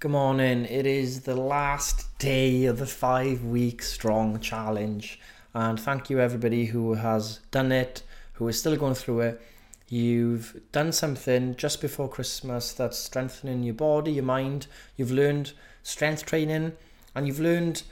Good 0.00 0.12
morning. 0.12 0.64
It 0.66 0.86
is 0.86 1.22
the 1.22 1.34
last 1.34 2.16
day 2.20 2.66
of 2.66 2.78
the 2.78 2.86
five 2.86 3.42
week 3.42 3.82
strong 3.82 4.38
challenge. 4.38 5.18
And 5.54 5.80
thank 5.80 6.08
you, 6.08 6.20
everybody 6.20 6.66
who 6.66 6.94
has 6.94 7.40
done 7.50 7.72
it, 7.72 8.04
who 8.34 8.46
is 8.46 8.60
still 8.60 8.76
going 8.76 8.94
through 8.94 9.22
it. 9.22 9.42
You've 9.88 10.60
done 10.70 10.92
something 10.92 11.56
just 11.56 11.80
before 11.80 12.08
Christmas 12.08 12.72
that's 12.72 12.96
strengthening 12.96 13.64
your 13.64 13.74
body, 13.74 14.12
your 14.12 14.22
mind. 14.22 14.68
You've 14.96 15.10
learned 15.10 15.50
strength 15.82 16.24
training 16.24 16.74
and 17.16 17.26
you've 17.26 17.40
learned 17.40 17.82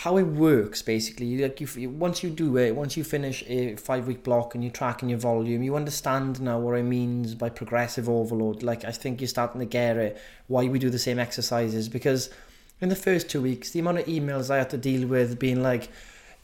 how 0.00 0.18
it 0.18 0.24
works 0.24 0.82
basically. 0.82 1.38
Like 1.38 1.58
you 1.58 1.88
once 1.88 2.22
you 2.22 2.28
do 2.28 2.58
it 2.58 2.76
once 2.76 2.98
you 2.98 3.02
finish 3.02 3.42
a 3.48 3.76
five 3.76 4.06
week 4.06 4.22
block 4.22 4.54
and 4.54 4.62
you're 4.62 4.70
tracking 4.70 5.08
your 5.08 5.18
volume 5.18 5.62
you 5.62 5.74
understand 5.74 6.38
now 6.38 6.58
what 6.58 6.74
it 6.74 6.82
means 6.82 7.34
by 7.34 7.48
progressive 7.48 8.06
overload. 8.06 8.62
Like 8.62 8.84
i 8.84 8.92
think 8.92 9.22
you're 9.22 9.28
starting 9.28 9.58
to 9.60 9.64
get 9.64 9.96
it 9.96 10.20
why 10.48 10.66
we 10.66 10.78
do 10.78 10.90
the 10.90 10.98
same 10.98 11.18
exercises 11.18 11.88
because 11.88 12.28
in 12.78 12.90
the 12.90 12.96
first 12.96 13.30
two 13.30 13.40
weeks 13.40 13.70
the 13.70 13.80
amount 13.80 14.00
of 14.00 14.04
emails 14.04 14.50
i 14.50 14.58
had 14.58 14.68
to 14.68 14.76
deal 14.76 15.08
with 15.08 15.38
being 15.38 15.62
like 15.62 15.88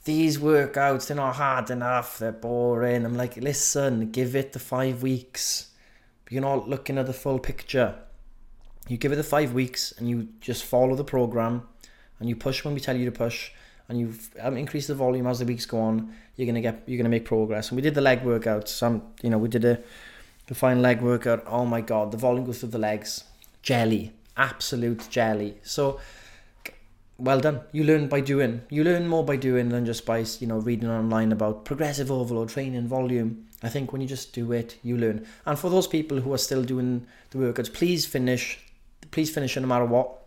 these 0.04 0.38
workouts 0.38 1.08
they're 1.08 1.16
not 1.18 1.36
hard 1.36 1.68
enough 1.68 2.18
they're 2.18 2.32
boring. 2.32 3.04
I'm 3.04 3.18
like 3.18 3.36
listen 3.36 4.10
give 4.12 4.34
it 4.34 4.54
the 4.54 4.60
five 4.60 5.02
weeks. 5.02 5.68
You're 6.30 6.40
not 6.40 6.70
looking 6.70 6.96
at 6.96 7.04
the 7.04 7.12
full 7.12 7.38
picture. 7.38 7.96
You 8.88 8.96
give 8.96 9.12
it 9.12 9.16
the 9.16 9.22
five 9.22 9.52
weeks 9.52 9.92
and 9.98 10.08
you 10.08 10.28
just 10.40 10.64
follow 10.64 10.96
the 10.96 11.04
program 11.04 11.68
and 12.20 12.28
you 12.28 12.36
push 12.36 12.64
when 12.64 12.74
we 12.74 12.80
tell 12.80 12.96
you 12.96 13.04
to 13.04 13.12
push 13.12 13.50
and 13.88 13.98
you 13.98 14.14
um, 14.40 14.56
increase 14.56 14.86
the 14.86 14.94
volume 14.94 15.26
as 15.26 15.38
the 15.40 15.44
weeks 15.44 15.66
go 15.66 15.80
on, 15.80 16.14
you're 16.36 16.46
gonna 16.46 16.60
get 16.60 16.82
you're 16.86 16.96
gonna 16.96 17.08
make 17.08 17.24
progress. 17.24 17.70
And 17.70 17.76
we 17.76 17.82
did 17.82 17.94
the 17.94 18.00
leg 18.00 18.22
workout. 18.22 18.68
Some 18.68 19.02
you 19.22 19.30
know 19.30 19.38
we 19.38 19.48
did 19.48 19.64
a 19.64 19.80
the 20.46 20.54
fine 20.54 20.82
leg 20.82 21.02
workout. 21.02 21.44
Oh 21.46 21.64
my 21.64 21.80
god, 21.80 22.10
the 22.10 22.16
volume 22.16 22.44
goes 22.44 22.60
through 22.60 22.70
the 22.70 22.78
legs. 22.78 23.24
Jelly, 23.62 24.12
absolute 24.36 25.08
jelly. 25.10 25.58
So 25.62 26.00
well 27.18 27.40
done. 27.40 27.60
You 27.72 27.84
learn 27.84 28.08
by 28.08 28.20
doing. 28.20 28.62
You 28.68 28.82
learn 28.82 29.06
more 29.06 29.24
by 29.24 29.36
doing 29.36 29.68
than 29.68 29.86
just 29.86 30.06
by 30.06 30.24
you 30.40 30.46
know 30.46 30.58
reading 30.58 30.90
online 30.90 31.32
about 31.32 31.64
progressive 31.64 32.10
overload 32.10 32.48
training 32.48 32.88
volume. 32.88 33.46
I 33.62 33.68
think 33.68 33.92
when 33.92 34.00
you 34.00 34.08
just 34.08 34.32
do 34.32 34.52
it, 34.52 34.76
you 34.82 34.96
learn. 34.96 35.26
And 35.46 35.58
for 35.58 35.70
those 35.70 35.86
people 35.86 36.20
who 36.20 36.32
are 36.32 36.38
still 36.38 36.64
doing 36.64 37.06
the 37.30 37.38
workouts, 37.38 37.72
please 37.72 38.06
finish. 38.06 38.58
Please 39.10 39.30
finish 39.30 39.56
no 39.56 39.66
matter 39.66 39.84
what 39.84 40.21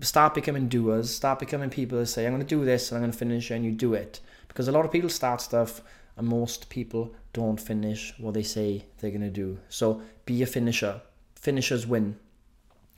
start 0.00 0.34
becoming 0.34 0.68
doers, 0.68 1.14
start 1.14 1.38
becoming 1.38 1.70
people 1.70 1.98
that 1.98 2.06
say, 2.06 2.26
I'm 2.26 2.32
going 2.32 2.46
to 2.46 2.48
do 2.48 2.64
this 2.64 2.90
and 2.90 2.96
I'm 2.96 3.02
going 3.02 3.12
to 3.12 3.18
finish, 3.18 3.50
and 3.50 3.64
you 3.64 3.72
do 3.72 3.94
it. 3.94 4.20
Because 4.48 4.68
a 4.68 4.72
lot 4.72 4.84
of 4.84 4.92
people 4.92 5.10
start 5.10 5.40
stuff 5.40 5.80
and 6.16 6.26
most 6.28 6.68
people 6.68 7.14
don't 7.32 7.60
finish 7.60 8.14
what 8.18 8.34
they 8.34 8.42
say 8.42 8.84
they're 8.98 9.10
going 9.10 9.20
to 9.20 9.30
do. 9.30 9.58
So 9.68 10.02
be 10.26 10.42
a 10.42 10.46
finisher. 10.46 11.00
Finishers 11.34 11.86
win. 11.86 12.16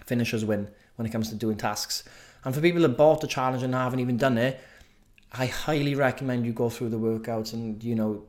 Finishers 0.04 0.44
win 0.44 0.68
when 0.96 1.06
it 1.06 1.10
comes 1.10 1.30
to 1.30 1.34
doing 1.34 1.56
tasks. 1.56 2.04
And 2.44 2.54
for 2.54 2.60
people 2.60 2.82
that 2.82 2.90
bought 2.90 3.20
the 3.20 3.26
challenge 3.26 3.62
and 3.62 3.74
haven't 3.74 4.00
even 4.00 4.16
done 4.16 4.38
it, 4.38 4.60
I 5.32 5.46
highly 5.46 5.94
recommend 5.94 6.46
you 6.46 6.52
go 6.52 6.68
through 6.68 6.90
the 6.90 6.98
workouts 6.98 7.52
and, 7.52 7.82
you 7.82 7.94
know, 7.94 8.24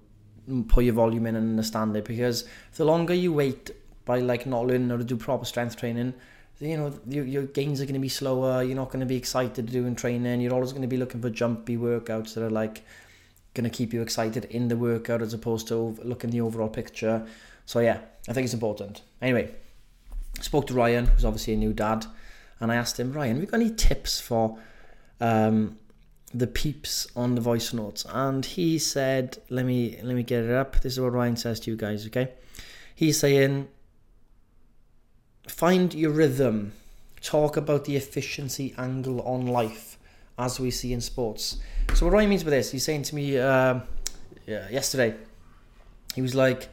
put 0.67 0.85
your 0.85 0.93
volume 0.93 1.27
in 1.27 1.35
and 1.35 1.49
understand 1.49 1.95
it 1.95 2.05
because 2.05 2.45
the 2.75 2.85
longer 2.85 3.13
you 3.13 3.33
wait 3.33 3.71
by 4.05 4.19
like 4.19 4.45
not 4.45 4.65
learning 4.65 4.89
how 4.89 4.97
to 4.97 5.03
do 5.03 5.17
proper 5.17 5.45
strength 5.45 5.75
training, 5.75 6.13
you 6.59 6.77
know 6.77 6.93
your, 7.07 7.25
your 7.25 7.43
gains 7.43 7.79
are 7.81 7.85
going 7.85 7.93
to 7.93 7.99
be 7.99 8.09
slower 8.09 8.63
you're 8.63 8.75
not 8.75 8.89
going 8.89 8.99
to 8.99 9.05
be 9.05 9.15
excited 9.15 9.65
doing 9.67 9.95
training 9.95 10.41
you're 10.41 10.53
always 10.53 10.71
going 10.71 10.81
to 10.81 10.87
be 10.87 10.97
looking 10.97 11.21
for 11.21 11.29
jumpy 11.29 11.77
workouts 11.77 12.33
that 12.33 12.43
are 12.43 12.49
like 12.49 12.83
going 13.53 13.69
to 13.69 13.75
keep 13.75 13.93
you 13.93 14.01
excited 14.01 14.45
in 14.45 14.67
the 14.67 14.77
workout 14.77 15.21
as 15.21 15.33
opposed 15.33 15.67
to 15.67 15.97
looking 16.03 16.29
the 16.29 16.39
overall 16.41 16.69
picture. 16.69 17.25
So 17.65 17.79
yeah 17.79 17.99
i 18.27 18.33
think 18.33 18.45
it's 18.45 18.53
important. 18.53 19.01
Anyway 19.21 19.51
spoke 20.41 20.67
to 20.67 20.73
ryan 20.73 21.07
who's 21.07 21.25
obviously 21.25 21.53
a 21.53 21.57
new 21.57 21.73
dad 21.73 22.05
and 22.59 22.71
i 22.71 22.75
asked 22.75 22.99
him 22.99 23.11
ryan 23.11 23.37
have 23.37 23.43
you 23.43 23.49
got 23.49 23.59
any 23.59 23.73
tips 23.73 24.21
for 24.21 24.59
um, 25.19 25.79
the 26.33 26.47
peeps 26.47 27.07
on 27.15 27.35
the 27.35 27.41
voice 27.41 27.73
notes? 27.73 28.05
And 28.09 28.45
he 28.45 28.77
said 28.79 29.37
let 29.49 29.65
me 29.65 29.99
let 30.03 30.15
me 30.15 30.23
get 30.23 30.43
it 30.43 30.51
up. 30.51 30.81
This 30.81 30.93
is 30.93 30.99
what 30.99 31.13
ryan 31.13 31.35
says 31.35 31.59
to 31.61 31.71
you 31.71 31.77
guys 31.77 32.05
okay? 32.07 32.29
He's 32.95 33.19
saying 33.19 33.67
find 35.47 35.93
your 35.93 36.11
rhythm. 36.11 36.73
Talk 37.21 37.57
about 37.57 37.85
the 37.85 37.95
efficiency 37.95 38.73
angle 38.77 39.21
on 39.21 39.47
life 39.47 39.97
as 40.37 40.59
we 40.59 40.69
see 40.71 40.93
in 40.93 41.01
sports. 41.01 41.57
So 41.93 42.05
what 42.05 42.13
Ryan 42.13 42.29
means 42.29 42.43
by 42.43 42.51
this, 42.51 42.71
he's 42.71 42.83
saying 42.83 43.03
to 43.03 43.15
me 43.15 43.37
uh, 43.37 43.79
yeah, 44.45 44.69
yesterday, 44.69 45.15
he 46.15 46.21
was 46.21 46.35
like, 46.35 46.69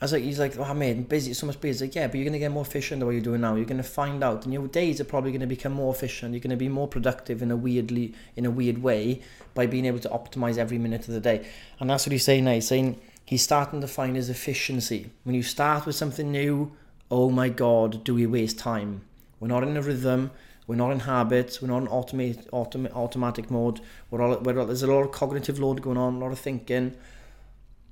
I 0.00 0.04
was 0.04 0.12
like, 0.12 0.22
he's 0.22 0.38
like, 0.38 0.58
oh 0.58 0.74
man, 0.74 1.04
busy, 1.04 1.32
so 1.32 1.46
much 1.46 1.60
busy. 1.60 1.84
He's 1.84 1.90
like, 1.90 1.94
yeah, 1.94 2.08
but 2.08 2.16
you're 2.16 2.24
gonna 2.24 2.38
get 2.38 2.50
more 2.50 2.64
efficient 2.64 3.00
the 3.00 3.06
way 3.06 3.14
you're 3.14 3.22
doing 3.22 3.40
now. 3.40 3.54
You're 3.54 3.66
gonna 3.66 3.84
find 3.84 4.24
out, 4.24 4.44
and 4.44 4.52
your 4.52 4.66
days 4.66 5.00
are 5.00 5.04
probably 5.04 5.30
gonna 5.30 5.46
become 5.46 5.72
more 5.72 5.94
efficient. 5.94 6.32
You're 6.32 6.40
gonna 6.40 6.56
be 6.56 6.68
more 6.68 6.88
productive 6.88 7.40
in 7.40 7.52
a 7.52 7.56
weirdly, 7.56 8.12
in 8.34 8.44
a 8.44 8.50
weird 8.50 8.82
way, 8.82 9.22
by 9.54 9.66
being 9.66 9.84
able 9.84 10.00
to 10.00 10.08
optimize 10.08 10.58
every 10.58 10.78
minute 10.78 11.06
of 11.06 11.14
the 11.14 11.20
day. 11.20 11.46
And 11.78 11.88
that's 11.88 12.04
what 12.04 12.12
he's 12.12 12.24
saying 12.24 12.44
now. 12.44 12.54
He's 12.54 12.66
saying 12.66 13.00
he's 13.24 13.42
starting 13.42 13.80
to 13.80 13.86
find 13.86 14.16
his 14.16 14.28
efficiency. 14.28 15.10
When 15.22 15.36
you 15.36 15.42
start 15.44 15.86
with 15.86 15.94
something 15.94 16.32
new, 16.32 16.72
oh 17.12 17.28
my 17.28 17.50
god, 17.50 18.02
do 18.04 18.14
we 18.14 18.26
waste 18.26 18.58
time? 18.58 19.02
We're 19.38 19.48
not 19.48 19.64
in 19.64 19.76
a 19.76 19.82
rhythm. 19.82 20.30
We're 20.66 20.76
not 20.76 20.92
in 20.92 21.00
habits. 21.00 21.60
We're 21.60 21.68
not 21.68 21.82
in 21.82 21.88
automate, 21.88 22.48
autom- 22.50 22.90
automatic 22.94 23.50
mode. 23.50 23.82
We're 24.10 24.22
all, 24.22 24.38
we're 24.38 24.58
all, 24.58 24.64
there's 24.64 24.82
a 24.82 24.86
lot 24.86 25.02
of 25.02 25.12
cognitive 25.12 25.58
load 25.58 25.82
going 25.82 25.98
on, 25.98 26.14
a 26.14 26.18
lot 26.18 26.32
of 26.32 26.38
thinking, 26.38 26.94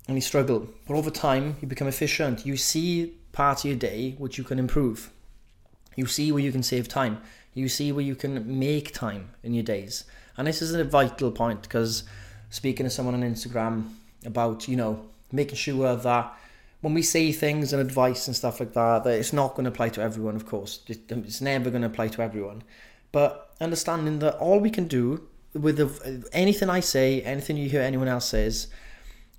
and 0.09 0.16
you 0.16 0.22
struggle. 0.22 0.69
But 0.88 0.94
over 0.94 1.10
time, 1.10 1.56
you 1.60 1.69
become 1.69 1.86
efficient. 1.86 2.47
You 2.47 2.56
see 2.56 3.12
parts 3.32 3.62
of 3.62 3.69
your 3.69 3.78
day 3.78 4.14
which 4.16 4.38
you 4.38 4.44
can 4.44 4.59
improve. 4.59 5.10
You 5.97 6.06
see 6.06 6.32
where 6.32 6.42
you 6.42 6.50
can 6.50 6.62
save 6.62 6.88
time. 6.88 7.20
You 7.53 7.69
see 7.69 7.92
where 7.92 8.04
you 8.04 8.14
can 8.14 8.59
make 8.59 8.94
time 8.94 9.32
in 9.42 9.53
your 9.53 9.64
days. 9.64 10.04
And 10.38 10.47
this 10.47 10.62
is 10.62 10.72
a 10.72 10.82
vital 10.82 11.30
point 11.30 11.60
because 11.60 12.04
speaking 12.48 12.84
to 12.84 12.91
someone 12.91 13.14
on 13.14 13.22
Instagram 13.22 13.91
about, 14.25 14.66
you 14.66 14.76
know, 14.76 15.04
making 15.30 15.56
sure 15.56 15.94
that 15.94 16.34
when 16.80 16.94
we 16.94 17.02
see 17.02 17.32
things 17.32 17.72
and 17.72 17.80
advice 17.80 18.26
and 18.26 18.34
stuff 18.34 18.60
like 18.60 18.72
that, 18.72 19.04
that 19.04 19.18
it's 19.18 19.32
not 19.32 19.54
going 19.54 19.64
to 19.64 19.70
apply 19.70 19.91
to 19.91 20.02
everyone, 20.02 20.36
of 20.36 20.46
course. 20.46 20.80
Um, 21.10 21.24
it's 21.26 21.41
never 21.41 21.70
going 21.70 21.82
to 21.82 21.88
apply 21.88 22.08
to 22.08 22.22
everyone. 22.22 22.62
But 23.12 23.54
understanding 23.60 24.20
that 24.20 24.36
all 24.38 24.60
we 24.60 24.70
can 24.70 24.86
do 24.86 25.28
with 25.52 25.76
the, 25.76 26.28
anything 26.32 26.70
I 26.70 26.80
say, 26.80 27.22
anything 27.22 27.56
you 27.56 27.68
hear 27.68 27.82
anyone 27.82 28.08
else 28.08 28.26
says, 28.26 28.68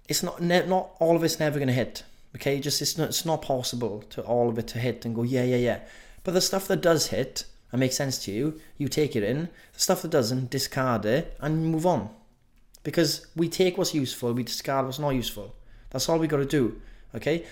it's 0.07 0.21
not 0.23 0.41
not 0.41 0.91
all 0.99 1.15
of 1.15 1.23
it's 1.23 1.39
never 1.39 1.57
going 1.57 1.67
to 1.67 1.73
hit. 1.73 2.03
Okay, 2.35 2.59
just 2.59 2.81
it's 2.81 2.97
not 2.97 3.09
it's 3.09 3.25
not 3.25 3.41
possible 3.41 4.03
to 4.09 4.21
all 4.21 4.49
of 4.49 4.57
it 4.57 4.67
to 4.69 4.79
hit 4.79 5.05
and 5.05 5.15
go 5.15 5.23
yeah 5.23 5.43
yeah 5.43 5.57
yeah. 5.57 5.79
But 6.23 6.33
the 6.33 6.41
stuff 6.41 6.67
that 6.67 6.81
does 6.81 7.07
hit 7.07 7.45
and 7.71 7.79
makes 7.79 7.95
sense 7.95 8.23
to 8.25 8.31
you, 8.31 8.59
you 8.77 8.87
take 8.87 9.15
it 9.15 9.23
in. 9.23 9.49
The 9.73 9.79
stuff 9.79 10.01
that 10.01 10.11
doesn't, 10.11 10.49
discard 10.49 11.05
it 11.05 11.37
and 11.39 11.65
move 11.65 11.85
on. 11.85 12.09
Because 12.83 13.27
we 13.35 13.47
take 13.47 13.77
what's 13.77 13.93
useful, 13.93 14.33
we 14.33 14.43
discard 14.43 14.85
what's 14.85 14.99
not 14.99 15.11
useful. 15.11 15.55
That's 15.91 16.09
all 16.09 16.19
we 16.19 16.27
got 16.27 16.37
to 16.37 16.45
do. 16.45 16.81
Okay, 17.15 17.45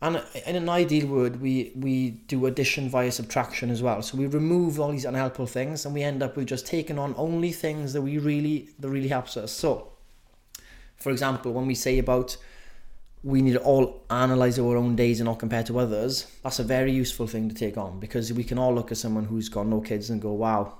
and 0.00 0.22
in 0.46 0.56
an 0.56 0.68
ideal 0.68 1.06
world, 1.06 1.40
we 1.40 1.72
we 1.74 2.10
do 2.28 2.46
addition 2.46 2.88
via 2.88 3.10
subtraction 3.10 3.70
as 3.70 3.82
well. 3.82 4.02
So 4.02 4.16
we 4.18 4.26
remove 4.26 4.80
all 4.80 4.92
these 4.92 5.04
unhelpful 5.04 5.46
things, 5.46 5.84
and 5.84 5.94
we 5.94 6.02
end 6.02 6.22
up 6.22 6.36
with 6.36 6.46
just 6.46 6.66
taking 6.66 6.98
on 6.98 7.14
only 7.16 7.52
things 7.52 7.92
that 7.92 8.02
we 8.02 8.18
really 8.18 8.68
that 8.78 8.88
really 8.88 9.08
helps 9.08 9.36
us. 9.36 9.52
So, 9.52 9.92
for 10.96 11.10
example, 11.10 11.52
when 11.52 11.66
we 11.66 11.74
say 11.74 11.98
about 11.98 12.36
we 13.24 13.40
need 13.40 13.52
to 13.54 13.60
all 13.60 14.04
analyze 14.10 14.58
our 14.58 14.76
own 14.76 14.94
days 14.94 15.18
and 15.18 15.26
not 15.26 15.38
compare 15.38 15.62
to 15.62 15.78
others, 15.78 16.26
that's 16.42 16.58
a 16.58 16.62
very 16.62 16.92
useful 16.92 17.26
thing 17.26 17.48
to 17.48 17.54
take 17.54 17.78
on 17.78 17.98
because 17.98 18.30
we 18.34 18.44
can 18.44 18.58
all 18.58 18.74
look 18.74 18.92
at 18.92 18.98
someone 18.98 19.24
who's 19.24 19.48
got 19.48 19.66
no 19.66 19.80
kids 19.80 20.10
and 20.10 20.20
go, 20.20 20.32
wow, 20.32 20.74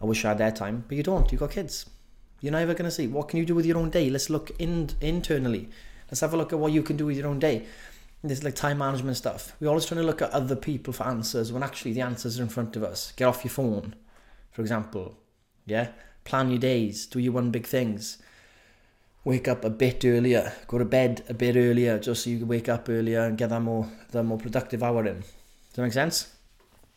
I 0.00 0.04
wish 0.04 0.24
I 0.24 0.28
had 0.28 0.38
their 0.38 0.52
time. 0.52 0.84
But 0.86 0.96
you 0.96 1.02
don't, 1.02 1.30
you've 1.32 1.40
got 1.40 1.50
kids. 1.50 1.86
You're 2.40 2.52
never 2.52 2.72
going 2.72 2.84
to 2.84 2.90
see. 2.92 3.08
What 3.08 3.28
can 3.28 3.40
you 3.40 3.44
do 3.44 3.56
with 3.56 3.66
your 3.66 3.78
own 3.78 3.90
day? 3.90 4.10
Let's 4.10 4.30
look 4.30 4.52
in, 4.60 4.90
internally. 5.00 5.70
Let's 6.10 6.20
have 6.20 6.34
a 6.34 6.36
look 6.36 6.52
at 6.52 6.58
what 6.58 6.72
you 6.72 6.82
can 6.82 6.96
do 6.96 7.06
with 7.06 7.16
your 7.16 7.28
own 7.28 7.38
day. 7.38 7.66
There's 8.22 8.42
like 8.42 8.56
time 8.56 8.78
management 8.78 9.16
stuff. 9.16 9.54
We're 9.60 9.68
always 9.68 9.86
trying 9.86 10.00
to 10.00 10.06
look 10.06 10.22
at 10.22 10.30
other 10.30 10.56
people 10.56 10.92
for 10.92 11.04
answers 11.04 11.52
when 11.52 11.62
actually 11.62 11.92
the 11.92 12.00
answers 12.00 12.40
are 12.40 12.42
in 12.42 12.48
front 12.48 12.74
of 12.74 12.82
us. 12.82 13.12
Get 13.16 13.26
off 13.26 13.44
your 13.44 13.52
phone, 13.52 13.94
for 14.50 14.62
example. 14.62 15.16
Yeah? 15.66 15.90
Plan 16.24 16.50
your 16.50 16.58
days. 16.58 17.06
Do 17.06 17.20
your 17.20 17.32
one 17.32 17.50
big 17.50 17.66
things. 17.66 18.18
Wake 19.24 19.46
up 19.46 19.64
a 19.64 19.70
bit 19.70 20.04
earlier. 20.04 20.52
Go 20.66 20.78
to 20.78 20.84
bed 20.84 21.22
a 21.28 21.34
bit 21.34 21.56
earlier 21.56 21.98
just 21.98 22.24
so 22.24 22.30
you 22.30 22.38
can 22.38 22.48
wake 22.48 22.68
up 22.68 22.88
earlier 22.88 23.20
and 23.20 23.38
get 23.38 23.50
that 23.50 23.60
more 23.60 23.88
that 24.10 24.22
more 24.24 24.38
productive 24.38 24.82
hour 24.82 25.06
in. 25.06 25.20
Does 25.20 25.74
that 25.74 25.82
make 25.82 25.92
sense? 25.92 26.34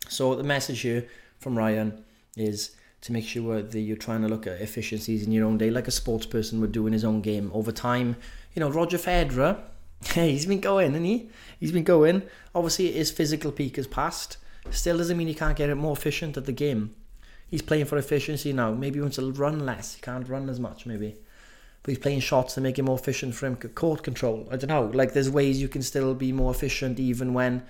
So 0.08 0.36
the 0.36 0.44
message 0.44 0.82
here 0.82 1.08
from 1.40 1.58
Ryan 1.58 2.04
is 2.36 2.72
to 3.02 3.12
make 3.12 3.26
sure 3.26 3.62
that 3.62 3.80
you're 3.80 3.98
trying 3.98 4.22
to 4.22 4.28
look 4.28 4.46
at 4.46 4.62
efficiencies 4.62 5.26
in 5.26 5.32
your 5.32 5.46
own 5.46 5.58
day, 5.58 5.70
like 5.70 5.88
a 5.88 5.92
sports 5.92 6.26
person 6.26 6.62
would 6.62 6.72
do 6.72 6.86
in 6.88 6.94
his 6.94 7.04
own 7.04 7.22
game. 7.22 7.52
Over 7.54 7.72
time, 7.72 8.16
you 8.54 8.60
know, 8.60 8.70
Roger 8.70 8.98
Federer, 8.98 9.60
he's 10.14 10.46
been 10.46 10.60
going, 10.60 10.92
isn't 10.92 11.04
he? 11.04 11.30
He's 11.60 11.72
been 11.72 11.84
going. 11.84 12.24
Obviously, 12.54 12.92
his 12.92 13.12
physical 13.12 13.52
peak 13.52 13.76
has 13.78 13.88
passed. 13.88 14.38
Still 14.70 14.98
doesn't 14.98 15.18
mean 15.18 15.28
he 15.28 15.34
can't 15.34 15.58
get 15.58 15.70
it 15.70 15.76
more 15.76 15.94
efficient 15.94 16.38
at 16.38 16.46
the 16.46 16.52
game. 16.52 16.94
He's 17.48 17.64
playing 17.64 17.86
for 17.86 17.98
efficiency 17.98 18.54
now. 18.54 18.72
Maybe 18.72 18.96
he 18.96 19.02
wants 19.02 19.18
to 19.18 19.32
run 19.32 19.66
less. 19.66 19.96
He 19.96 20.02
can't 20.02 20.30
run 20.30 20.48
as 20.50 20.60
much, 20.60 20.86
maybe. 20.86 21.16
But 21.84 21.92
he's 21.92 22.00
playing 22.00 22.20
shots 22.20 22.54
to 22.54 22.62
make 22.62 22.78
it 22.78 22.84
more 22.84 22.98
efficient 22.98 23.34
for 23.34 23.48
him. 23.48 23.56
Court 23.56 24.04
control. 24.04 24.48
I 24.52 24.58
don't 24.58 24.70
know. 24.70 24.92
Like, 24.94 25.14
there's 25.14 25.30
ways 25.30 25.60
you 25.60 25.68
can 25.68 25.82
still 25.82 26.14
be 26.14 26.32
more 26.32 26.52
efficient 26.52 27.00
even 27.00 27.34
when 27.34 27.64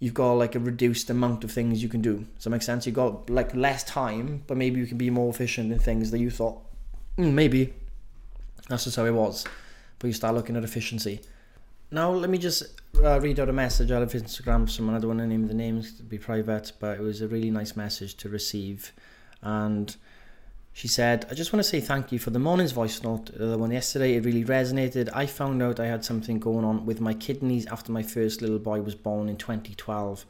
you've 0.00 0.14
got 0.14 0.32
like 0.32 0.54
a 0.54 0.58
reduced 0.58 1.10
amount 1.10 1.44
of 1.44 1.52
things 1.52 1.82
you 1.82 1.88
can 1.88 2.00
do. 2.00 2.26
Does 2.34 2.44
that 2.44 2.50
make 2.50 2.62
sense? 2.62 2.86
You've 2.86 2.96
got 2.96 3.30
like 3.30 3.54
less 3.54 3.84
time, 3.84 4.42
but 4.46 4.56
maybe 4.56 4.80
you 4.80 4.86
can 4.86 4.98
be 4.98 5.10
more 5.10 5.30
efficient 5.30 5.70
in 5.70 5.78
things 5.78 6.10
that 6.10 6.18
you 6.18 6.30
thought, 6.30 6.58
mm, 7.16 7.32
maybe 7.32 7.74
that's 8.68 8.84
just 8.84 8.96
how 8.96 9.04
it 9.04 9.14
was. 9.14 9.44
But 9.98 10.08
you 10.08 10.12
start 10.14 10.34
looking 10.34 10.56
at 10.56 10.64
efficiency. 10.64 11.20
Now, 11.90 12.10
let 12.12 12.30
me 12.30 12.38
just 12.38 12.62
uh, 13.02 13.20
read 13.20 13.40
out 13.40 13.48
a 13.48 13.52
message 13.52 13.90
out 13.90 14.02
of 14.02 14.12
Instagram. 14.12 14.70
Someone, 14.70 14.96
I 14.96 15.00
don't 15.00 15.08
want 15.08 15.20
to 15.20 15.26
name 15.26 15.48
the 15.48 15.54
names 15.54 15.92
to 15.96 16.02
be 16.02 16.18
private, 16.18 16.72
but 16.78 16.98
it 16.98 17.02
was 17.02 17.20
a 17.20 17.28
really 17.28 17.50
nice 17.50 17.76
message 17.76 18.16
to 18.18 18.28
receive. 18.28 18.92
And 19.42 19.94
she 20.72 20.88
said, 20.88 21.26
I 21.30 21.34
just 21.34 21.52
want 21.52 21.62
to 21.62 21.68
say 21.68 21.80
thank 21.80 22.12
you 22.12 22.18
for 22.18 22.30
the 22.30 22.38
morning's 22.38 22.72
voice 22.72 23.02
note. 23.02 23.30
The 23.36 23.58
one 23.58 23.70
yesterday, 23.70 24.14
it 24.14 24.24
really 24.24 24.44
resonated. 24.44 25.10
I 25.12 25.26
found 25.26 25.62
out 25.62 25.80
I 25.80 25.86
had 25.86 26.04
something 26.04 26.38
going 26.38 26.64
on 26.64 26.86
with 26.86 27.00
my 27.00 27.12
kidneys 27.12 27.66
after 27.66 27.92
my 27.92 28.02
first 28.02 28.40
little 28.40 28.58
boy 28.58 28.80
was 28.80 28.94
born 28.94 29.28
in 29.28 29.36
2012. 29.36 30.24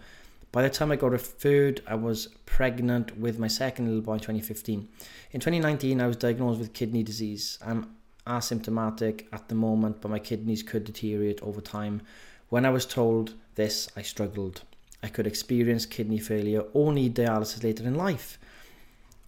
By 0.53 0.63
the 0.63 0.71
time 0.71 0.91
I 0.91 0.97
got 0.97 1.13
referred, 1.13 1.83
I 1.87 1.95
was 1.95 2.27
pregnant 2.47 3.17
with 3.17 3.39
my 3.39 3.47
second 3.47 3.87
little 3.87 4.03
boy 4.03 4.15
in 4.15 4.21
2015. 4.21 4.89
In 5.31 5.41
2019, 5.41 6.01
I 6.01 6.07
was 6.09 6.17
diagnosed 6.17 6.59
with 6.59 6.73
kidney 6.73 7.05
disease. 7.05 7.59
I'm 7.65 7.95
asymptomatic 8.27 9.27
at 9.33 9.49
the 9.49 9.55
moment, 9.55 10.01
but 10.01 10.11
my 10.11 10.19
kidneys 10.19 10.65
could 10.65 10.85
deteriorate 10.85 11.41
over 11.43 11.61
time. 11.61 12.03
When 12.49 12.67
I 12.67 12.71
was 12.71 12.85
told 12.85 13.35
this, 13.55 13.89
I 13.97 14.03
struggled. 14.03 14.63
I 15.03 15.09
could 15.09 15.27
experience 15.27 15.87
kidney 15.87 16.19
failure 16.19 16.65
or 16.73 16.93
need 16.93 17.15
dialysis 17.15 17.63
later 17.63 17.85
in 17.85 17.95
life. 17.95 18.39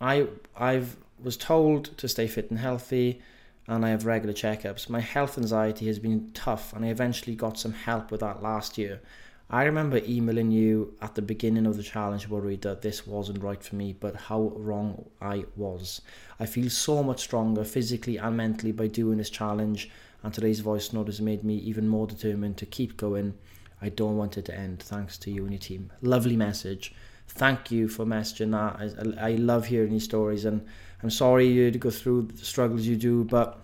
I 0.02 0.26
I've 0.56 0.96
was 1.22 1.36
told 1.36 1.96
to 1.98 2.08
stay 2.08 2.26
fit 2.26 2.50
and 2.50 2.58
healthy 2.58 3.20
and 3.68 3.86
I 3.86 3.90
have 3.90 4.04
regular 4.04 4.34
checkups. 4.34 4.88
My 4.88 5.00
health 5.00 5.38
anxiety 5.38 5.86
has 5.86 6.00
been 6.00 6.32
tough 6.34 6.72
and 6.72 6.84
I 6.84 6.88
eventually 6.88 7.36
got 7.36 7.58
some 7.58 7.72
help 7.72 8.10
with 8.10 8.20
that 8.20 8.42
last 8.42 8.76
year. 8.76 9.00
I 9.48 9.64
remember 9.64 10.00
emailing 10.04 10.50
you 10.50 10.94
at 11.00 11.14
the 11.14 11.22
beginning 11.22 11.66
of 11.66 11.76
the 11.76 11.82
challenge 11.82 12.28
worried 12.28 12.62
that 12.62 12.82
this 12.82 13.06
wasn't 13.06 13.42
right 13.42 13.62
for 13.62 13.76
me, 13.76 13.92
but 13.92 14.16
how 14.16 14.52
wrong 14.56 15.04
I 15.20 15.44
was. 15.56 16.00
I 16.40 16.46
feel 16.46 16.70
so 16.70 17.02
much 17.02 17.20
stronger 17.20 17.62
physically 17.62 18.16
and 18.16 18.36
mentally 18.36 18.72
by 18.72 18.86
doing 18.86 19.18
this 19.18 19.28
challenge, 19.28 19.90
and 20.22 20.32
today's 20.32 20.60
voice 20.60 20.94
note 20.94 21.08
has 21.08 21.20
made 21.20 21.44
me 21.44 21.56
even 21.56 21.86
more 21.86 22.06
determined 22.06 22.56
to 22.58 22.66
keep 22.66 22.96
going. 22.96 23.34
I 23.82 23.90
don't 23.90 24.16
want 24.16 24.38
it 24.38 24.46
to 24.46 24.54
end, 24.54 24.82
thanks 24.82 25.18
to 25.18 25.30
you 25.30 25.42
and 25.42 25.52
your 25.52 25.60
team. 25.60 25.92
Lovely 26.00 26.36
message 26.36 26.94
thank 27.28 27.70
you 27.70 27.88
for 27.88 28.04
messaging 28.04 28.52
that. 28.52 29.18
I, 29.18 29.28
I 29.28 29.30
love 29.32 29.66
hearing 29.66 29.92
these 29.92 30.04
stories, 30.04 30.44
and 30.44 30.66
I'm 31.02 31.10
sorry 31.10 31.46
you 31.48 31.64
had 31.64 31.72
to 31.74 31.78
go 31.78 31.90
through 31.90 32.22
the 32.22 32.44
struggles 32.44 32.86
you 32.86 32.96
do, 32.96 33.24
but 33.24 33.58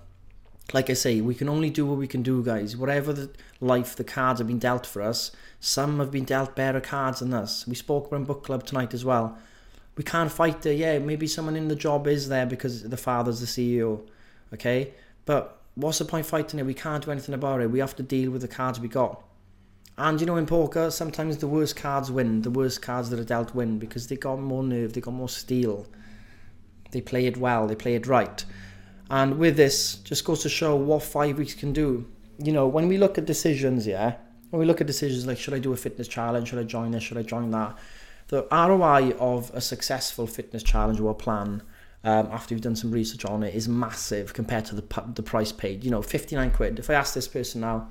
like 0.72 0.90
I 0.90 0.94
say, 0.94 1.20
we 1.20 1.34
can 1.34 1.48
only 1.48 1.70
do 1.70 1.86
what 1.86 1.98
we 1.98 2.06
can 2.06 2.22
do, 2.22 2.42
guys. 2.42 2.76
Whatever 2.76 3.12
the 3.12 3.30
life, 3.60 3.96
the 3.96 4.04
cards 4.04 4.38
have 4.38 4.48
been 4.48 4.58
dealt 4.58 4.84
for 4.84 5.00
us, 5.02 5.30
some 5.60 5.98
have 5.98 6.10
been 6.10 6.24
dealt 6.24 6.54
better 6.54 6.80
cards 6.80 7.20
than 7.20 7.32
us. 7.32 7.66
We 7.66 7.74
spoke 7.74 8.08
about 8.08 8.26
book 8.26 8.44
club 8.44 8.66
tonight 8.66 8.92
as 8.92 9.04
well. 9.04 9.38
We 9.96 10.04
can't 10.04 10.30
fight 10.30 10.62
there. 10.62 10.72
Yeah, 10.72 10.98
maybe 10.98 11.26
someone 11.26 11.56
in 11.56 11.68
the 11.68 11.74
job 11.74 12.06
is 12.06 12.28
there 12.28 12.46
because 12.46 12.82
the 12.82 12.96
father's 12.96 13.40
the 13.40 13.46
CEO, 13.46 14.06
okay? 14.54 14.92
But 15.24 15.58
what's 15.74 15.98
the 15.98 16.04
point 16.04 16.26
fighting 16.26 16.60
it? 16.60 16.66
We 16.66 16.74
can't 16.74 17.04
do 17.04 17.10
anything 17.10 17.34
about 17.34 17.60
it. 17.60 17.70
We 17.70 17.80
have 17.80 17.96
to 17.96 18.02
deal 18.02 18.30
with 18.30 18.42
the 18.42 18.48
cards 18.48 18.78
we 18.78 18.88
got. 18.88 19.22
And 19.98 20.20
you 20.20 20.26
know, 20.26 20.36
in 20.36 20.46
poker, 20.46 20.92
sometimes 20.92 21.38
the 21.38 21.48
worst 21.48 21.74
cards 21.74 22.08
win. 22.08 22.42
The 22.42 22.50
worst 22.50 22.80
cards 22.80 23.10
that 23.10 23.18
are 23.18 23.24
dealt 23.24 23.52
win 23.52 23.80
because 23.80 24.06
they 24.06 24.16
got 24.16 24.40
more 24.40 24.62
nerve, 24.62 24.92
they 24.92 25.00
got 25.00 25.12
more 25.12 25.28
steel. 25.28 25.86
They 26.92 27.00
play 27.00 27.26
it 27.26 27.36
well, 27.36 27.66
they 27.66 27.74
play 27.74 27.96
it 27.96 28.06
right. 28.06 28.44
And 29.10 29.38
with 29.38 29.56
this, 29.56 29.96
just 29.96 30.24
goes 30.24 30.42
to 30.42 30.48
show 30.48 30.76
what 30.76 31.02
five 31.02 31.36
weeks 31.36 31.54
can 31.54 31.72
do. 31.72 32.06
You 32.38 32.52
know, 32.52 32.68
when 32.68 32.86
we 32.86 32.96
look 32.96 33.18
at 33.18 33.26
decisions, 33.26 33.88
yeah, 33.88 34.14
when 34.50 34.60
we 34.60 34.66
look 34.66 34.80
at 34.80 34.86
decisions 34.86 35.26
like 35.26 35.36
should 35.36 35.54
I 35.54 35.58
do 35.58 35.72
a 35.72 35.76
fitness 35.76 36.06
challenge, 36.06 36.48
should 36.48 36.60
I 36.60 36.62
join 36.62 36.92
this, 36.92 37.02
should 37.02 37.18
I 37.18 37.22
join 37.22 37.50
that, 37.50 37.76
the 38.28 38.46
ROI 38.52 39.16
of 39.18 39.50
a 39.52 39.60
successful 39.60 40.28
fitness 40.28 40.62
challenge 40.62 41.00
or 41.00 41.12
plan 41.12 41.62
um, 42.04 42.28
after 42.30 42.54
you've 42.54 42.62
done 42.62 42.76
some 42.76 42.92
research 42.92 43.24
on 43.24 43.42
it 43.42 43.54
is 43.54 43.68
massive 43.68 44.32
compared 44.32 44.64
to 44.66 44.76
the 44.76 45.02
the 45.14 45.24
price 45.24 45.50
paid. 45.50 45.82
You 45.82 45.90
know, 45.90 46.02
59 46.02 46.52
quid. 46.52 46.78
If 46.78 46.88
I 46.88 46.94
ask 46.94 47.14
this 47.14 47.26
person 47.26 47.62
now, 47.62 47.88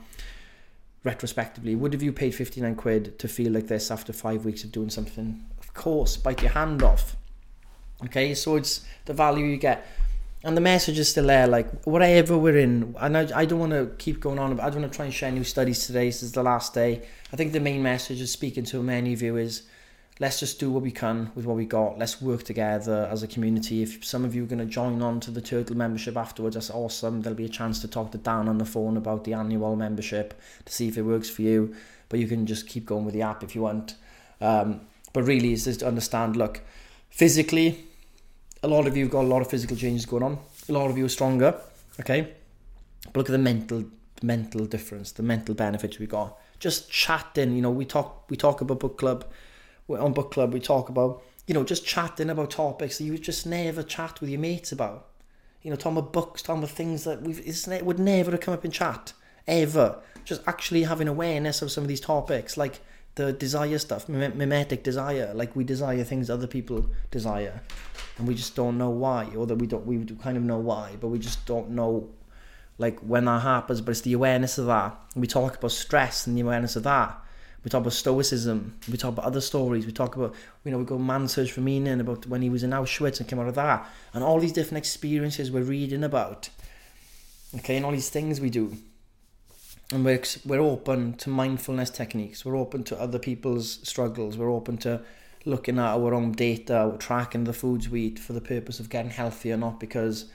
retrospectively, 1.08 1.74
would 1.74 1.94
have 1.94 2.04
you 2.04 2.12
paid 2.12 2.36
59 2.36 2.76
quid 2.76 3.18
to 3.20 3.28
feel 3.28 3.54
like 3.54 3.68
this 3.68 3.90
after 3.90 4.12
five 4.14 4.44
weeks 4.46 4.64
of 4.64 4.72
doing 4.72 4.90
something? 4.90 5.44
Of 5.58 5.74
course, 5.74 6.18
bite 6.18 6.42
your 6.42 6.52
hand 6.52 6.84
off. 6.84 7.16
Okay, 8.06 8.36
so 8.36 8.58
it's 8.58 8.86
the 9.06 9.14
value 9.14 9.46
you 9.46 9.58
get. 9.58 9.88
And 10.44 10.56
the 10.56 10.62
message 10.62 11.00
is 11.00 11.10
still 11.10 11.26
there, 11.26 11.48
like 11.48 11.68
whatever 11.86 12.38
we're 12.38 12.58
in. 12.58 12.96
And 13.00 13.18
I, 13.18 13.42
I 13.42 13.46
don't 13.46 13.60
want 13.60 13.72
to 13.72 13.92
keep 13.98 14.20
going 14.20 14.38
on, 14.38 14.60
I 14.60 14.70
don't 14.70 14.82
want 14.82 14.92
to 14.92 14.96
try 14.96 15.06
and 15.06 15.14
share 15.14 15.32
new 15.32 15.44
studies 15.44 15.88
today. 15.88 16.06
This 16.06 16.22
is 16.22 16.34
the 16.34 16.44
last 16.44 16.74
day. 16.74 17.02
I 17.34 17.36
think 17.38 17.54
the 17.54 17.60
main 17.60 17.82
message 17.82 18.22
is 18.22 18.32
speaking 18.32 18.66
to 18.66 18.84
many 18.84 19.14
of 19.14 19.22
you 19.22 19.38
is 19.38 19.64
let's 20.20 20.40
just 20.40 20.60
do 20.60 20.72
what 20.72 20.82
we 20.82 20.92
can 20.92 21.32
with 21.36 21.46
what 21.46 21.56
we 21.56 21.66
got. 21.66 21.98
Let's 21.98 22.22
work 22.22 22.44
together 22.44 23.08
as 23.12 23.24
a 23.24 23.28
community. 23.28 23.84
If 23.84 24.04
some 24.04 24.26
of 24.26 24.34
you 24.34 24.44
are 24.44 24.48
going 24.48 24.60
to 24.60 24.66
join 24.66 25.02
on 25.02 25.20
to 25.22 25.32
the 25.32 25.42
Turtle 25.42 25.78
membership 25.78 26.18
afterwards, 26.18 26.56
that's 26.56 26.70
awesome. 26.70 27.22
There'll 27.22 27.38
be 27.38 27.46
a 27.46 27.50
chance 27.50 27.80
to 27.82 27.88
talk 27.88 28.12
to 28.12 28.18
Dan 28.18 28.48
on 28.48 28.58
the 28.58 28.66
phone 28.66 28.98
about 28.98 29.24
the 29.24 29.34
annual 29.34 29.76
membership 29.76 30.40
to 30.66 30.74
see 30.74 30.88
if 30.88 30.98
it 30.98 31.04
works 31.04 31.30
for 31.30 31.44
you. 31.44 31.76
But 32.10 32.20
you 32.20 32.28
can 32.28 32.46
just 32.46 32.68
keep 32.68 32.86
going 32.86 33.06
with 33.06 33.14
the 33.14 33.22
app 33.22 33.44
if 33.44 33.54
you 33.54 33.62
want. 33.62 33.96
Um, 34.42 34.82
but 35.14 35.24
really, 35.24 35.54
it's 35.54 35.66
just 35.66 35.82
to 35.82 35.88
understand 35.88 36.36
look, 36.36 36.62
physically, 37.10 37.86
a 38.64 38.68
lot 38.68 38.88
of 38.88 38.98
you 38.98 39.06
have 39.06 39.12
got 39.12 39.24
a 39.24 39.28
lot 39.28 39.42
of 39.42 39.50
physical 39.50 39.78
changes 39.78 40.06
going 40.06 40.24
on. 40.24 40.40
A 40.70 40.72
lot 40.72 40.90
of 40.90 40.98
you 40.98 41.06
are 41.06 41.10
stronger, 41.10 41.60
okay? 42.00 42.34
But 43.06 43.18
look 43.18 43.30
at 43.30 43.34
the 43.34 43.38
mental 43.38 43.86
mental 44.24 44.66
difference, 44.66 45.12
the 45.12 45.22
mental 45.22 45.54
benefits 45.54 46.00
we 46.00 46.08
got. 46.08 46.40
Just 46.60 46.90
chatting, 46.90 47.56
you 47.56 47.62
know, 47.62 47.70
we 47.70 47.86
talk 47.86 48.30
we 48.30 48.38
talk 48.38 48.62
about 48.62 48.80
book 48.80 48.98
club 48.98 49.26
on 49.90 50.14
book 50.14 50.32
club 50.32 50.54
we 50.54 50.60
talk 50.60 50.90
about 50.90 51.24
you 51.48 51.54
know 51.54 51.64
just 51.64 51.86
chatting 51.86 52.30
about 52.30 52.52
topics 52.52 52.98
that 52.98 53.06
you 53.06 53.14
would 53.14 53.24
just 53.24 53.46
never 53.46 53.82
chat 53.82 54.20
with 54.22 54.30
your 54.30 54.40
mates 54.40 54.72
about. 54.72 55.08
You 55.62 55.72
know 55.72 55.78
talking 55.78 55.98
about 55.98 56.14
books 56.14 56.42
talking 56.42 56.64
about 56.64 56.76
things 56.76 57.06
that 57.06 57.22
we've 57.22 57.40
it 57.40 57.86
would 57.86 58.00
never 58.00 58.32
have 58.32 58.42
come 58.42 58.54
up 58.54 58.66
in 58.66 58.72
chat 58.72 59.14
ever. 59.48 60.00
Just 60.26 60.42
actually 60.46 60.84
having 60.84 61.08
awareness 61.08 61.62
of 61.62 61.72
some 61.72 61.86
of 61.86 61.88
these 61.88 62.02
topics 62.02 62.58
like 62.58 62.82
the 63.16 63.34
desire 63.34 63.80
stuff 63.80 64.08
mimetic 64.08 64.84
desire 64.84 65.34
like 65.34 65.56
we 65.56 65.64
desire 65.64 66.04
things 66.04 66.30
other 66.30 66.48
people 66.48 66.86
desire. 67.10 67.62
And 68.18 68.28
we 68.28 68.36
just 68.36 68.56
don't 68.56 68.78
know 68.78 68.90
why 68.90 69.26
or 69.36 69.48
that 69.48 69.56
we 69.56 69.68
don't 69.68 69.86
we 69.86 70.04
kind 70.18 70.38
of 70.38 70.44
know 70.44 70.58
why 70.60 70.98
but 71.00 71.08
we 71.08 71.20
just 71.20 71.46
don't 71.46 71.70
know 71.70 72.10
like 72.78 73.00
when 73.00 73.26
that 73.26 73.42
happens. 73.42 73.80
But 73.80 73.92
it's 73.92 74.02
the 74.02 74.14
awareness 74.14 74.58
of 74.58 74.66
that. 74.66 75.00
We 75.16 75.28
talk 75.28 75.56
about 75.56 75.72
stress 75.72 76.28
and 76.28 76.38
the 76.38 76.42
awareness 76.42 76.76
of 76.76 76.84
that 76.84 77.20
we 77.64 77.70
talk 77.70 77.82
about 77.82 77.94
stoicism. 77.94 78.78
We 78.90 78.98
talk 78.98 79.14
about 79.14 79.26
other 79.26 79.42
stories. 79.42 79.86
We 79.86 79.92
talk 79.92 80.16
about, 80.16 80.36
you 80.64 80.72
know, 80.72 80.78
we 80.78 80.86
go 80.86 80.98
man 80.98 81.28
search 81.28 81.52
for 81.52 81.62
meaning 81.62 82.00
about 82.00 82.26
when 82.28 82.42
he 82.42 82.50
was 82.50 82.64
in 82.64 82.72
Auschwitz 82.72 83.20
and 83.20 83.28
came 83.28 83.40
out 83.40 83.48
of 83.48 83.56
that, 83.56 83.88
and 84.14 84.24
all 84.24 84.40
these 84.40 84.54
different 84.54 84.78
experiences 84.78 85.52
we're 85.52 85.64
reading 85.64 86.04
about. 86.04 86.50
Okay, 87.56 87.78
and 87.78 87.86
all 87.86 87.92
these 87.92 88.10
things 88.10 88.40
we 88.40 88.50
do, 88.50 88.78
and 89.92 90.06
we're 90.06 90.22
we're 90.46 90.60
open 90.60 91.14
to 91.14 91.30
mindfulness 91.30 91.90
techniques. 91.90 92.46
We're 92.46 92.58
open 92.58 92.84
to 92.86 93.00
other 93.00 93.20
people's 93.20 93.80
struggles. 93.88 94.38
We're 94.38 94.52
open 94.52 94.78
to 94.80 95.02
looking 95.46 95.80
at 95.80 95.96
our 95.96 96.14
own 96.14 96.34
data, 96.34 96.96
tracking 97.00 97.46
the 97.46 97.54
foods 97.54 97.90
we 97.90 98.02
eat 98.02 98.20
for 98.20 98.34
the 98.34 98.42
purpose 98.42 98.80
of 98.80 98.90
getting 98.90 99.12
healthier, 99.12 99.58
not 99.58 99.80
because 99.80 100.26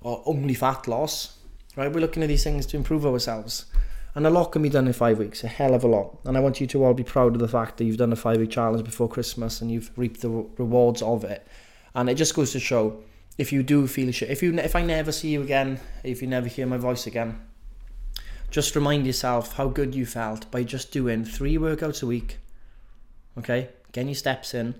or 0.00 0.22
only 0.26 0.54
fat 0.54 0.88
loss. 0.88 1.38
Right? 1.76 1.92
We're 1.92 2.00
looking 2.00 2.22
at 2.22 2.28
these 2.28 2.44
things 2.44 2.64
to 2.66 2.76
improve 2.76 3.04
ourselves. 3.04 3.66
And 4.16 4.26
a 4.26 4.30
lot 4.30 4.50
can 4.50 4.62
be 4.62 4.70
done 4.70 4.86
in 4.86 4.94
five 4.94 5.18
weeks, 5.18 5.44
a 5.44 5.48
hell 5.48 5.74
of 5.74 5.84
a 5.84 5.86
lot. 5.86 6.18
And 6.24 6.38
I 6.38 6.40
want 6.40 6.58
you 6.58 6.66
to 6.68 6.82
all 6.82 6.94
be 6.94 7.04
proud 7.04 7.34
of 7.34 7.38
the 7.38 7.46
fact 7.46 7.76
that 7.76 7.84
you've 7.84 7.98
done 7.98 8.14
a 8.14 8.16
five 8.16 8.38
week 8.38 8.48
challenge 8.48 8.82
before 8.82 9.10
Christmas 9.10 9.60
and 9.60 9.70
you've 9.70 9.90
reaped 9.94 10.22
the 10.22 10.30
rewards 10.30 11.02
of 11.02 11.22
it. 11.22 11.46
And 11.94 12.08
it 12.08 12.14
just 12.14 12.34
goes 12.34 12.50
to 12.52 12.58
show 12.58 13.02
if 13.36 13.52
you 13.52 13.62
do 13.62 13.86
feel 13.86 14.10
shit, 14.12 14.30
if 14.30 14.42
you 14.42 14.58
if 14.58 14.74
I 14.74 14.80
never 14.80 15.12
see 15.12 15.28
you 15.28 15.42
again, 15.42 15.80
if 16.02 16.22
you 16.22 16.28
never 16.28 16.48
hear 16.48 16.66
my 16.66 16.78
voice 16.78 17.06
again, 17.06 17.38
just 18.50 18.74
remind 18.74 19.06
yourself 19.06 19.56
how 19.56 19.68
good 19.68 19.94
you 19.94 20.06
felt 20.06 20.50
by 20.50 20.62
just 20.62 20.92
doing 20.92 21.22
three 21.22 21.58
workouts 21.58 22.02
a 22.02 22.06
week. 22.06 22.38
Okay, 23.36 23.68
getting 23.92 24.08
your 24.08 24.14
steps 24.14 24.54
in 24.54 24.76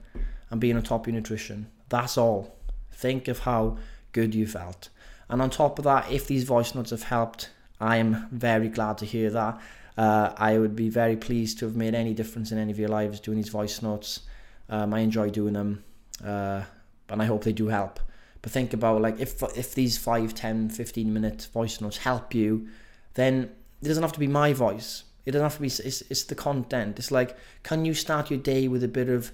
and 0.48 0.62
being 0.62 0.76
on 0.76 0.82
top 0.82 1.02
of 1.02 1.12
your 1.12 1.20
nutrition. 1.20 1.70
That's 1.90 2.16
all. 2.16 2.56
Think 2.90 3.28
of 3.28 3.40
how 3.40 3.76
good 4.12 4.34
you 4.34 4.46
felt. 4.46 4.88
And 5.28 5.42
on 5.42 5.50
top 5.50 5.78
of 5.78 5.84
that, 5.84 6.10
if 6.10 6.26
these 6.26 6.44
voice 6.44 6.74
notes 6.74 6.88
have 6.88 7.02
helped 7.02 7.50
I 7.80 7.96
am 7.96 8.28
very 8.30 8.68
glad 8.68 8.98
to 8.98 9.04
hear 9.04 9.30
that. 9.30 9.60
Uh, 9.96 10.32
I 10.36 10.58
would 10.58 10.76
be 10.76 10.88
very 10.88 11.16
pleased 11.16 11.58
to 11.58 11.66
have 11.66 11.76
made 11.76 11.94
any 11.94 12.12
difference 12.14 12.52
in 12.52 12.58
any 12.58 12.70
of 12.70 12.78
your 12.78 12.88
lives 12.88 13.20
doing 13.20 13.36
these 13.36 13.48
voice 13.48 13.80
notes. 13.82 14.20
Um, 14.68 14.92
I 14.92 15.00
enjoy 15.00 15.30
doing 15.30 15.54
them, 15.54 15.84
uh, 16.24 16.62
and 17.08 17.22
I 17.22 17.24
hope 17.24 17.44
they 17.44 17.52
do 17.52 17.68
help. 17.68 18.00
But 18.42 18.52
think 18.52 18.72
about 18.72 19.00
like 19.00 19.18
if 19.18 19.42
if 19.56 19.74
these 19.74 19.96
5, 19.98 20.34
10, 20.34 20.70
15 20.70 21.12
minute 21.12 21.48
voice 21.52 21.80
notes 21.80 21.98
help 21.98 22.34
you, 22.34 22.68
then 23.14 23.50
it 23.82 23.88
doesn't 23.88 24.02
have 24.02 24.12
to 24.12 24.20
be 24.20 24.26
my 24.26 24.52
voice. 24.52 25.04
It 25.24 25.32
doesn't 25.32 25.44
have 25.44 25.56
to 25.56 25.60
be. 25.60 25.66
It's, 25.66 26.02
it's 26.02 26.24
the 26.24 26.34
content. 26.34 26.98
It's 26.98 27.10
like, 27.10 27.36
can 27.62 27.84
you 27.84 27.94
start 27.94 28.30
your 28.30 28.38
day 28.38 28.68
with 28.68 28.84
a 28.84 28.88
bit 28.88 29.08
of, 29.08 29.32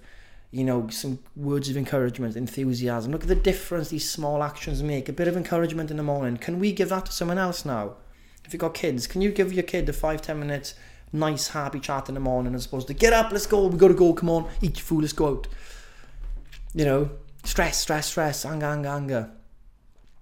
you 0.51 0.65
know, 0.65 0.89
some 0.89 1.19
words 1.37 1.69
of 1.69 1.77
encouragement, 1.77 2.37
enthusiasm? 2.37 3.13
Look 3.13 3.23
at 3.23 3.29
the 3.29 3.35
difference 3.35 3.89
these 3.89 4.09
small 4.09 4.43
actions 4.43 4.83
make. 4.83 5.09
A 5.09 5.13
bit 5.13 5.29
of 5.29 5.37
encouragement 5.37 5.91
in 5.91 5.99
the 5.99 6.03
morning. 6.03 6.39
Can 6.39 6.59
we 6.59 6.73
give 6.73 6.89
that 6.89 7.07
to 7.07 7.13
someone 7.13 7.39
else 7.39 7.65
now? 7.65 7.97
If 8.45 8.53
you've 8.53 8.61
got 8.61 8.75
kids, 8.75 9.07
can 9.07 9.21
you 9.21 9.31
give 9.31 9.53
your 9.53 9.63
kid 9.63 9.89
a 9.89 9.93
five 9.93 10.23
ten 10.23 10.39
minute 10.39 10.75
nice, 11.13 11.49
happy 11.49 11.79
chat 11.79 12.09
in 12.09 12.15
the 12.15 12.21
morning 12.21 12.55
as 12.55 12.67
opposed 12.67 12.87
to 12.89 12.95
get 12.95 13.13
up, 13.13 13.31
let's 13.33 13.47
go, 13.47 13.67
we 13.67 13.79
gotta 13.79 13.95
go, 13.95 14.15
come 14.15 14.31
on, 14.31 14.49
eat 14.63 14.79
your 14.79 14.85
food, 14.85 15.03
let's 15.03 15.13
go 15.13 15.29
out. 15.29 15.49
You 16.75 16.85
know, 16.85 17.11
stress, 17.45 17.79
stress, 17.79 18.07
stress, 18.07 18.45
anger, 18.45 18.67
anger, 18.67 18.89
anger. 18.89 19.31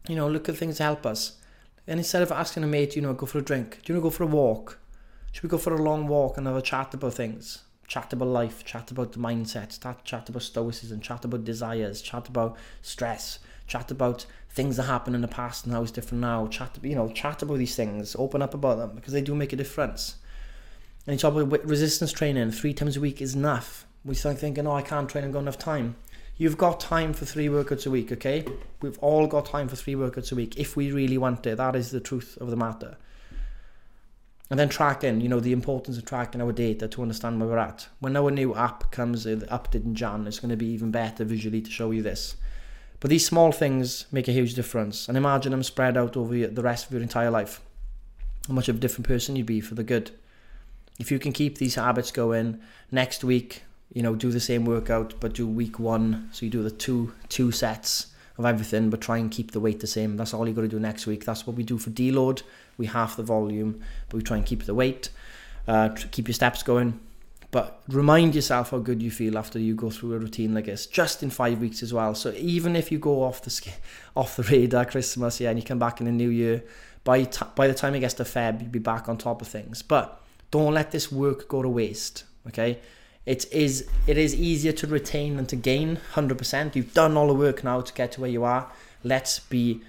You 0.08 0.16
know, 0.16 0.28
look 0.28 0.48
at 0.48 0.56
things 0.56 0.78
that 0.78 0.84
help 0.84 1.06
us. 1.06 1.38
And 1.86 2.00
instead 2.00 2.22
of 2.22 2.32
asking 2.32 2.64
a 2.64 2.66
mate, 2.66 2.96
you 2.96 3.02
know, 3.02 3.14
go 3.14 3.26
for 3.26 3.38
a 3.38 3.42
drink, 3.42 3.80
do 3.84 3.92
you 3.92 4.00
want 4.00 4.04
to 4.04 4.10
go 4.10 4.16
for 4.16 4.24
a 4.24 4.26
walk? 4.26 4.78
Should 5.32 5.44
we 5.44 5.48
go 5.48 5.58
for 5.58 5.74
a 5.74 5.82
long 5.82 6.08
walk 6.08 6.36
and 6.36 6.46
have 6.46 6.56
a 6.56 6.62
chat 6.62 6.92
about 6.92 7.14
things? 7.14 7.62
Chat 7.86 8.12
about 8.12 8.28
life, 8.28 8.64
chat 8.64 8.90
about 8.90 9.12
the 9.12 9.18
mindset, 9.18 9.80
chat, 9.80 10.04
chat 10.04 10.28
about 10.28 10.42
stoicism, 10.42 11.00
chat 11.00 11.24
about 11.24 11.44
desires, 11.44 12.02
chat 12.02 12.28
about 12.28 12.56
stress, 12.82 13.38
chat 13.70 13.90
about 13.92 14.26
things 14.50 14.76
that 14.76 14.82
happened 14.82 15.14
in 15.14 15.22
the 15.22 15.28
past 15.28 15.64
and 15.64 15.72
how 15.72 15.82
it's 15.82 15.92
different 15.92 16.20
now. 16.20 16.48
Chat, 16.48 16.76
you 16.82 16.96
know, 16.96 17.08
chat 17.12 17.40
about 17.40 17.58
these 17.58 17.76
things, 17.76 18.16
open 18.18 18.42
up 18.42 18.52
about 18.52 18.78
them 18.78 18.96
because 18.96 19.12
they 19.12 19.22
do 19.22 19.34
make 19.34 19.52
a 19.52 19.56
difference. 19.56 20.16
And 21.06 21.14
you 21.14 21.18
talk 21.18 21.36
about 21.36 21.64
resistance 21.64 22.12
training, 22.12 22.50
three 22.50 22.74
times 22.74 22.96
a 22.96 23.00
week 23.00 23.22
is 23.22 23.36
enough. 23.36 23.86
We 24.04 24.16
start 24.16 24.38
thinking, 24.38 24.66
oh, 24.66 24.72
I 24.72 24.82
can't 24.82 25.08
train, 25.08 25.24
I've 25.24 25.32
got 25.32 25.40
enough 25.40 25.58
time. 25.58 25.94
You've 26.36 26.58
got 26.58 26.80
time 26.80 27.12
for 27.12 27.24
three 27.26 27.46
workouts 27.46 27.86
a 27.86 27.90
week, 27.90 28.10
okay? 28.12 28.44
We've 28.82 28.98
all 28.98 29.26
got 29.26 29.46
time 29.46 29.68
for 29.68 29.76
three 29.76 29.94
workouts 29.94 30.32
a 30.32 30.34
week 30.34 30.58
if 30.58 30.74
we 30.74 30.90
really 30.90 31.18
want 31.18 31.46
it. 31.46 31.58
That 31.58 31.76
is 31.76 31.90
the 31.90 32.00
truth 32.00 32.36
of 32.40 32.50
the 32.50 32.56
matter. 32.56 32.96
And 34.50 34.58
then 34.58 34.68
tracking, 34.68 35.20
you 35.20 35.28
know, 35.28 35.38
the 35.38 35.52
importance 35.52 35.96
of 35.96 36.06
tracking 36.06 36.42
our 36.42 36.50
data 36.50 36.88
to 36.88 37.02
understand 37.02 37.38
where 37.38 37.50
we're 37.50 37.58
at. 37.58 37.88
When 38.00 38.16
our 38.16 38.32
new 38.32 38.52
app 38.56 38.90
comes, 38.90 39.26
uh, 39.26 39.36
the 39.36 39.46
update 39.46 39.84
in 39.84 39.94
Jan, 39.94 40.26
it's 40.26 40.40
going 40.40 40.50
to 40.50 40.56
be 40.56 40.66
even 40.66 40.90
better 40.90 41.24
visually 41.24 41.60
to 41.60 41.70
show 41.70 41.92
you 41.92 42.02
this. 42.02 42.34
But 43.00 43.10
these 43.10 43.26
small 43.26 43.50
things 43.50 44.06
make 44.12 44.28
a 44.28 44.32
huge 44.32 44.54
difference. 44.54 45.08
And 45.08 45.16
imagine 45.16 45.52
them 45.52 45.62
spread 45.62 45.96
out 45.96 46.16
over 46.16 46.46
the 46.46 46.62
rest 46.62 46.86
of 46.86 46.92
your 46.92 47.02
entire 47.02 47.30
life. 47.30 47.60
How 48.46 48.54
much 48.54 48.68
of 48.68 48.76
a 48.76 48.80
different 48.80 49.06
person 49.06 49.36
you'd 49.36 49.46
be 49.46 49.60
for 49.60 49.74
the 49.74 49.82
good. 49.82 50.10
If 50.98 51.10
you 51.10 51.18
can 51.18 51.32
keep 51.32 51.58
these 51.58 51.76
habits 51.76 52.10
going, 52.10 52.60
next 52.90 53.24
week 53.24 53.62
you 53.92 54.02
know, 54.02 54.14
do 54.14 54.30
the 54.30 54.40
same 54.40 54.64
workout, 54.64 55.14
but 55.20 55.34
do 55.34 55.46
week 55.46 55.78
one. 55.78 56.28
So 56.32 56.44
you 56.44 56.50
do 56.50 56.62
the 56.62 56.70
two 56.70 57.12
two 57.28 57.50
sets 57.50 58.08
of 58.38 58.44
everything, 58.44 58.88
but 58.88 59.00
try 59.00 59.18
and 59.18 59.30
keep 59.30 59.50
the 59.50 59.60
weight 59.60 59.80
the 59.80 59.86
same. 59.86 60.16
That's 60.16 60.32
all 60.32 60.46
you 60.46 60.54
got 60.54 60.62
to 60.62 60.68
do 60.68 60.78
next 60.78 61.06
week. 61.06 61.24
That's 61.24 61.46
what 61.46 61.56
we 61.56 61.62
do 61.62 61.78
for 61.78 61.90
deload. 61.90 62.42
We 62.78 62.86
half 62.86 63.16
the 63.16 63.22
volume, 63.22 63.80
but 64.08 64.16
we 64.16 64.22
try 64.22 64.36
and 64.36 64.46
keep 64.46 64.64
the 64.64 64.74
weight, 64.74 65.10
uh, 65.66 65.90
keep 66.12 66.28
your 66.28 66.34
steps 66.34 66.62
going. 66.62 67.00
But 67.50 67.82
remind 67.88 68.34
yourself 68.34 68.70
how 68.70 68.78
good 68.78 69.02
you 69.02 69.10
feel 69.10 69.36
after 69.36 69.58
you 69.58 69.74
go 69.74 69.90
through 69.90 70.14
a 70.14 70.18
routine 70.18 70.54
like 70.54 70.66
this, 70.66 70.86
just 70.86 71.22
in 71.22 71.30
five 71.30 71.60
weeks 71.60 71.82
as 71.82 71.92
well. 71.92 72.14
So 72.14 72.32
even 72.36 72.76
if 72.76 72.92
you 72.92 72.98
go 72.98 73.22
off 73.22 73.42
the 73.42 73.72
off 74.16 74.36
the 74.36 74.44
radar 74.44 74.84
Christmas, 74.84 75.40
yeah, 75.40 75.50
and 75.50 75.58
you 75.58 75.64
come 75.64 75.78
back 75.78 76.00
in 76.00 76.06
the 76.06 76.12
new 76.12 76.28
year, 76.28 76.62
by 77.02 77.24
t- 77.24 77.46
by 77.56 77.66
the 77.66 77.74
time 77.74 77.94
it 77.94 78.00
gets 78.00 78.14
to 78.14 78.24
Feb, 78.24 78.60
you'll 78.60 78.70
be 78.70 78.78
back 78.78 79.08
on 79.08 79.18
top 79.18 79.42
of 79.42 79.48
things. 79.48 79.82
But 79.82 80.20
don't 80.50 80.74
let 80.74 80.92
this 80.92 81.10
work 81.10 81.48
go 81.48 81.62
to 81.62 81.68
waste. 81.68 82.24
Okay 82.46 82.78
it 83.26 83.50
is 83.52 83.88
it 84.06 84.16
is 84.16 84.34
easier 84.34 84.72
to 84.72 84.86
retain 84.86 85.36
than 85.36 85.46
to 85.46 85.56
gain 85.56 85.98
100% 86.14 86.74
you've 86.74 86.94
done 86.94 87.16
all 87.16 87.28
the 87.28 87.34
work 87.34 87.62
now 87.62 87.80
to 87.80 87.92
get 87.92 88.12
to 88.12 88.20
where 88.20 88.30
you 88.30 88.44
are 88.44 88.70
let's 89.04 89.38
be 89.38 89.80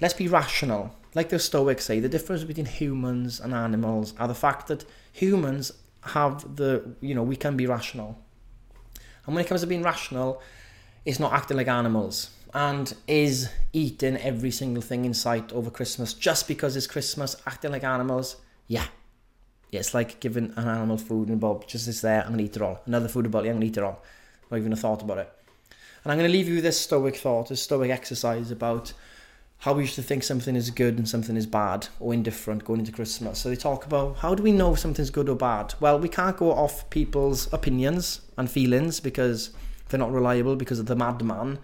let's 0.00 0.14
be 0.14 0.26
rational 0.26 0.94
like 1.14 1.28
the 1.28 1.38
stoics 1.38 1.84
say 1.84 2.00
the 2.00 2.08
difference 2.08 2.42
between 2.44 2.66
humans 2.66 3.38
and 3.38 3.54
animals 3.54 4.14
are 4.18 4.28
the 4.28 4.34
fact 4.34 4.66
that 4.66 4.84
humans 5.12 5.72
have 6.06 6.56
the, 6.56 6.96
you 7.00 7.14
know, 7.14 7.22
we 7.22 7.36
can 7.36 7.56
be 7.56 7.66
rational. 7.66 8.18
And 9.26 9.34
when 9.34 9.44
it 9.44 9.48
comes 9.48 9.62
to 9.62 9.66
being 9.66 9.82
rational, 9.82 10.42
it's 11.04 11.18
not 11.18 11.32
acting 11.32 11.56
like 11.56 11.68
animals. 11.68 12.30
And 12.52 12.94
is 13.08 13.48
eating 13.72 14.16
every 14.18 14.50
single 14.50 14.82
thing 14.82 15.04
in 15.04 15.14
sight 15.14 15.52
over 15.52 15.70
Christmas 15.70 16.14
just 16.14 16.46
because 16.46 16.76
it's 16.76 16.86
Christmas, 16.86 17.36
acting 17.46 17.72
like 17.72 17.84
animals? 17.84 18.36
Yeah. 18.68 18.86
yeah 19.70 19.80
it's 19.80 19.94
like 19.94 20.20
giving 20.20 20.52
an 20.56 20.68
animal 20.68 20.98
food 20.98 21.28
and 21.28 21.40
Bob 21.40 21.66
just 21.66 21.88
is 21.88 22.00
there, 22.00 22.22
I'm 22.22 22.28
gonna 22.30 22.38
to 22.38 22.44
eat 22.44 22.56
it 22.56 22.62
all. 22.62 22.80
Another 22.86 23.08
food 23.08 23.26
about 23.26 23.44
it, 23.44 23.48
I'm 23.48 23.56
gonna 23.56 23.66
to 23.66 23.70
eat 23.72 23.76
it 23.76 23.82
all. 23.82 24.02
Not 24.50 24.58
even 24.58 24.72
a 24.72 24.76
thought 24.76 25.02
about 25.02 25.18
it. 25.18 25.32
And 26.04 26.12
I'm 26.12 26.18
going 26.18 26.30
to 26.30 26.36
leave 26.36 26.48
you 26.48 26.56
with 26.56 26.64
this 26.64 26.78
stoic 26.78 27.16
thought, 27.16 27.48
this 27.48 27.62
stoic 27.62 27.90
exercise 27.90 28.50
about 28.50 28.92
how 29.64 29.72
we 29.72 29.84
used 29.84 29.94
to 29.94 30.02
think 30.02 30.22
something 30.22 30.56
is 30.56 30.68
good 30.68 30.98
and 30.98 31.08
something 31.08 31.38
is 31.38 31.46
bad 31.46 31.88
or 31.98 32.12
indifferent 32.12 32.62
going 32.66 32.80
into 32.80 32.92
Christmas. 32.92 33.38
So 33.38 33.48
they 33.48 33.56
talk 33.56 33.86
about 33.86 34.18
how 34.18 34.34
do 34.34 34.42
we 34.42 34.52
know 34.52 34.74
if 34.74 34.78
something's 34.78 35.08
good 35.08 35.26
or 35.26 35.36
bad? 35.36 35.72
Well, 35.80 35.98
we 35.98 36.10
can't 36.10 36.36
go 36.36 36.52
off 36.52 36.90
people's 36.90 37.50
opinions 37.50 38.20
and 38.36 38.50
feelings 38.50 39.00
because 39.00 39.54
they're 39.88 39.98
not 39.98 40.12
reliable 40.12 40.54
because 40.54 40.78
of 40.78 40.84
the 40.84 40.94
madman 40.94 41.60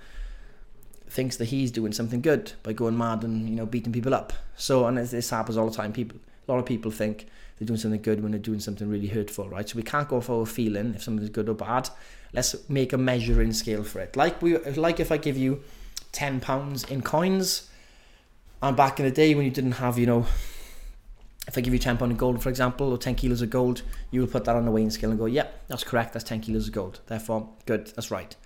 thinks 1.11 1.37
that 1.37 1.47
he's 1.47 1.71
doing 1.71 1.93
something 1.93 2.23
good 2.23 2.53
by 2.63 2.73
going 2.73 2.97
mad 2.97 3.23
and 3.23 3.47
you 3.47 3.55
know 3.55 3.67
beating 3.67 3.93
people 3.93 4.15
up. 4.15 4.33
So 4.57 4.87
and 4.87 4.97
this 4.97 5.29
happens 5.29 5.59
all 5.59 5.69
the 5.69 5.77
time. 5.77 5.93
People, 5.93 6.21
a 6.49 6.51
lot 6.51 6.59
of 6.59 6.65
people 6.65 6.91
think 6.91 7.27
they're 7.59 7.67
doing 7.67 7.79
something 7.79 8.01
good 8.01 8.23
when 8.23 8.33
they're 8.33 8.41
doing 8.41 8.61
something 8.61 8.89
really 8.89 9.09
hurtful, 9.09 9.47
right? 9.51 9.69
So 9.69 9.77
we 9.77 9.83
can't 9.83 10.09
go 10.09 10.23
for 10.23 10.41
a 10.41 10.47
feeling 10.47 10.95
if 10.95 11.03
something's 11.03 11.29
good 11.29 11.51
or 11.51 11.55
bad. 11.55 11.91
Let's 12.33 12.67
make 12.71 12.95
a 12.95 12.99
measuring 12.99 13.53
scale 13.53 13.85
for 13.85 14.01
it. 14.01 14.17
Like 14.17 14.41
we, 14.41 14.57
like 14.57 15.01
if 15.01 15.13
I 15.13 15.19
give 15.19 15.37
you 15.37 15.63
ten 16.13 16.41
pounds 16.41 16.85
in 16.85 17.03
coins, 17.03 17.67
and 18.63 18.77
back 18.77 19.01
in 19.01 19.07
the 19.07 19.13
day 19.13 19.35
when 19.35 19.45
you 19.45 19.51
didn't 19.51 19.73
have, 19.73 19.99
you 19.99 20.07
know, 20.07 20.27
if 21.49 21.57
I 21.57 21.61
give 21.61 21.73
you 21.73 21.79
ten 21.79 21.97
pound 21.97 22.13
of 22.13 22.19
gold, 22.19 22.43
for 22.43 22.49
example, 22.49 22.91
or 22.91 22.99
ten 22.99 23.15
kilos 23.15 23.43
of 23.43 23.51
gold, 23.51 23.83
you 24.11 24.21
will 24.21 24.29
put 24.29 24.45
that 24.45 24.57
on 24.57 24.65
the 24.65 24.71
weighing 24.71 24.91
scale 24.91 25.11
and 25.11 25.19
go, 25.19 25.27
"Yep, 25.27 25.69
that's 25.69 25.85
correct. 25.85 26.13
That's 26.13 26.25
ten 26.25 26.41
kilos 26.41 26.69
of 26.69 26.75
gold. 26.75 27.01
Therefore, 27.07 27.49
good. 27.67 27.89
That's 27.89 28.11
right." 28.11 28.37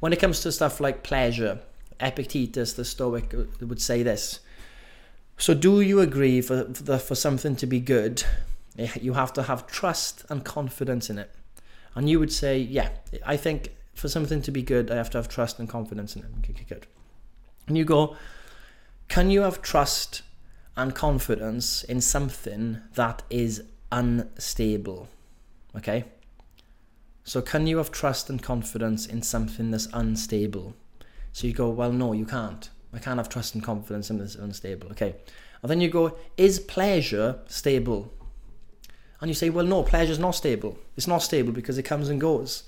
When 0.00 0.12
it 0.12 0.20
comes 0.20 0.40
to 0.40 0.52
stuff 0.52 0.80
like 0.80 1.02
pleasure, 1.02 1.60
Epictetus, 2.00 2.74
the 2.74 2.84
Stoic, 2.84 3.32
uh, 3.34 3.66
would 3.66 3.80
say 3.80 4.02
this. 4.02 4.40
So, 5.38 5.54
do 5.54 5.80
you 5.80 6.00
agree 6.00 6.40
for 6.40 6.72
for, 6.74 6.98
for 6.98 7.14
something 7.14 7.56
to 7.56 7.66
be 7.66 7.80
good? 7.80 8.22
Eh, 8.78 8.88
you 9.00 9.14
have 9.14 9.32
to 9.32 9.44
have 9.44 9.66
trust 9.66 10.24
and 10.28 10.44
confidence 10.44 11.08
in 11.08 11.18
it. 11.18 11.30
And 11.94 12.10
you 12.10 12.18
would 12.18 12.32
say, 12.32 12.58
yeah, 12.58 12.90
I 13.24 13.36
think 13.36 13.70
for 13.94 14.08
something 14.08 14.42
to 14.42 14.50
be 14.50 14.62
good, 14.62 14.90
I 14.90 14.96
have 14.96 15.10
to 15.10 15.18
have 15.18 15.28
trust 15.28 15.58
and 15.58 15.68
confidence 15.68 16.16
in 16.16 16.22
it. 16.22 16.30
Okay, 16.38 16.64
good. 16.68 16.86
And 17.68 17.78
you 17.78 17.84
go, 17.84 18.16
can 19.14 19.30
you 19.30 19.42
have 19.42 19.62
trust 19.62 20.22
and 20.76 20.92
confidence 20.92 21.84
in 21.84 22.00
something 22.00 22.78
that 22.94 23.22
is 23.30 23.62
unstable? 23.92 25.08
Okay? 25.76 26.06
So, 27.22 27.40
can 27.40 27.68
you 27.68 27.76
have 27.76 27.92
trust 27.92 28.28
and 28.28 28.42
confidence 28.42 29.06
in 29.06 29.22
something 29.22 29.70
that's 29.70 29.86
unstable? 29.92 30.74
So 31.32 31.46
you 31.46 31.52
go, 31.52 31.70
well, 31.70 31.92
no, 31.92 32.12
you 32.12 32.26
can't. 32.26 32.68
I 32.92 32.98
can't 32.98 33.18
have 33.18 33.28
trust 33.28 33.54
and 33.54 33.62
confidence 33.62 34.10
in 34.10 34.18
this 34.18 34.34
unstable. 34.34 34.88
Okay. 34.90 35.14
And 35.62 35.70
then 35.70 35.80
you 35.80 35.90
go, 35.90 36.16
is 36.36 36.58
pleasure 36.58 37.38
stable? 37.46 38.12
And 39.20 39.30
you 39.30 39.34
say, 39.34 39.48
well, 39.48 39.64
no, 39.64 39.84
pleasure's 39.84 40.18
not 40.18 40.32
stable. 40.32 40.76
It's 40.96 41.06
not 41.06 41.22
stable 41.22 41.52
because 41.52 41.78
it 41.78 41.84
comes 41.84 42.08
and 42.08 42.20
goes. 42.20 42.64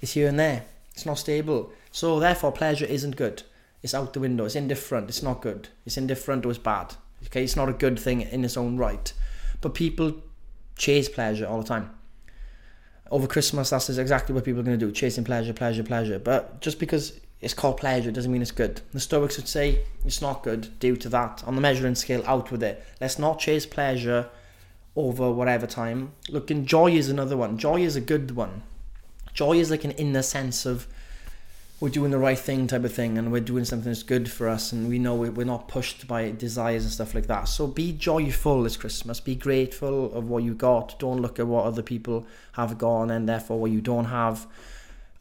It's 0.00 0.12
here 0.12 0.28
and 0.28 0.38
there. 0.38 0.64
It's 0.94 1.04
not 1.04 1.18
stable. 1.18 1.70
So 1.92 2.18
therefore, 2.18 2.52
pleasure 2.52 2.86
isn't 2.86 3.16
good. 3.16 3.42
It's 3.82 3.94
out 3.94 4.12
the 4.12 4.20
window. 4.20 4.44
It's 4.44 4.56
indifferent. 4.56 5.08
It's 5.08 5.22
not 5.22 5.42
good. 5.42 5.68
It's 5.86 5.96
indifferent 5.96 6.44
or 6.44 6.50
it's 6.50 6.58
bad. 6.58 6.94
Okay, 7.26 7.44
it's 7.44 7.56
not 7.56 7.68
a 7.68 7.74
good 7.74 7.98
thing 7.98 8.22
in 8.22 8.44
its 8.44 8.56
own 8.56 8.76
right. 8.76 9.12
But 9.60 9.74
people 9.74 10.22
chase 10.76 11.08
pleasure 11.08 11.46
all 11.46 11.62
the 11.62 11.68
time. 11.68 11.90
Over 13.10 13.26
Christmas, 13.26 13.70
that's 13.70 13.88
exactly 13.88 14.34
what 14.34 14.44
people 14.44 14.60
are 14.60 14.64
going 14.64 14.78
to 14.78 14.86
do 14.86 14.92
chasing 14.92 15.24
pleasure, 15.24 15.52
pleasure, 15.52 15.82
pleasure. 15.82 16.18
But 16.18 16.60
just 16.60 16.78
because 16.78 17.20
it's 17.40 17.54
called 17.54 17.78
pleasure 17.78 18.10
doesn't 18.10 18.30
mean 18.30 18.42
it's 18.42 18.50
good. 18.50 18.82
The 18.92 19.00
Stoics 19.00 19.36
would 19.36 19.48
say 19.48 19.80
it's 20.04 20.22
not 20.22 20.42
good 20.42 20.78
due 20.78 20.96
to 20.96 21.08
that. 21.08 21.42
On 21.46 21.54
the 21.54 21.60
measuring 21.60 21.94
scale, 21.94 22.22
out 22.26 22.50
with 22.50 22.62
it. 22.62 22.84
Let's 23.00 23.18
not 23.18 23.38
chase 23.38 23.66
pleasure 23.66 24.28
over 24.94 25.30
whatever 25.30 25.66
time. 25.66 26.12
Look, 26.28 26.50
and 26.50 26.66
joy 26.66 26.92
is 26.92 27.08
another 27.08 27.36
one. 27.36 27.58
Joy 27.58 27.80
is 27.80 27.96
a 27.96 28.00
good 28.00 28.36
one. 28.36 28.62
Joy 29.32 29.54
is 29.58 29.70
like 29.70 29.84
an 29.84 29.92
inner 29.92 30.22
sense 30.22 30.66
of 30.66 30.86
we're 31.80 31.88
doing 31.88 32.10
the 32.10 32.18
right 32.18 32.38
thing 32.38 32.66
type 32.66 32.84
of 32.84 32.92
thing 32.92 33.16
and 33.16 33.32
we're 33.32 33.40
doing 33.40 33.64
something 33.64 33.90
that's 33.90 34.02
good 34.02 34.30
for 34.30 34.48
us 34.48 34.70
and 34.70 34.86
we 34.88 34.98
know 34.98 35.14
we're 35.14 35.46
not 35.46 35.66
pushed 35.66 36.06
by 36.06 36.30
desires 36.30 36.84
and 36.84 36.92
stuff 36.92 37.14
like 37.14 37.26
that. 37.26 37.44
So 37.44 37.66
be 37.66 37.92
joyful 37.92 38.62
this 38.62 38.76
Christmas. 38.76 39.18
Be 39.18 39.34
grateful 39.34 40.12
of 40.12 40.28
what 40.28 40.42
you 40.42 40.52
got. 40.52 40.98
Don't 40.98 41.22
look 41.22 41.38
at 41.38 41.46
what 41.46 41.64
other 41.64 41.82
people 41.82 42.26
have 42.52 42.76
gone 42.76 43.10
and 43.10 43.26
therefore 43.26 43.58
what 43.58 43.70
you 43.70 43.80
don't 43.80 44.04
have. 44.04 44.46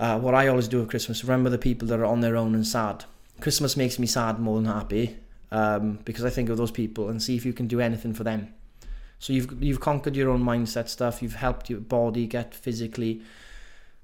Uh, 0.01 0.20
what 0.20 0.36
I 0.36 0.48
always 0.48 0.68
do 0.68 0.82
at 0.82 0.89
Christmas, 0.89 1.24
remember 1.24 1.50
the 1.50 1.58
people 1.58 1.88
that 1.88 2.00
are 2.00 2.06
on 2.06 2.20
their 2.20 2.36
own 2.36 2.54
and 2.54 2.68
sad. 2.68 3.06
Christmas 3.39 3.78
makes 3.78 3.98
me 3.98 4.06
sad 4.06 4.39
more 4.39 4.58
than 4.58 4.66
happy 4.66 5.16
um, 5.54 6.00
because 6.04 6.25
I 6.25 6.30
think 6.30 6.50
of 6.50 6.58
those 6.58 6.72
people 6.72 7.08
and 7.08 7.24
see 7.24 7.38
if 7.38 7.46
you 7.46 7.54
can 7.54 7.68
do 7.68 7.80
anything 7.80 8.13
for 8.13 8.25
them. 8.25 8.54
So 9.20 9.34
you've 9.34 9.62
you've 9.62 9.82
conquered 9.82 10.16
your 10.16 10.30
own 10.30 10.44
mindset 10.44 10.88
stuff. 10.88 11.22
You've 11.22 11.36
helped 11.36 11.70
your 11.70 11.80
body 11.80 12.25
get 12.28 12.54
physically 12.54 13.22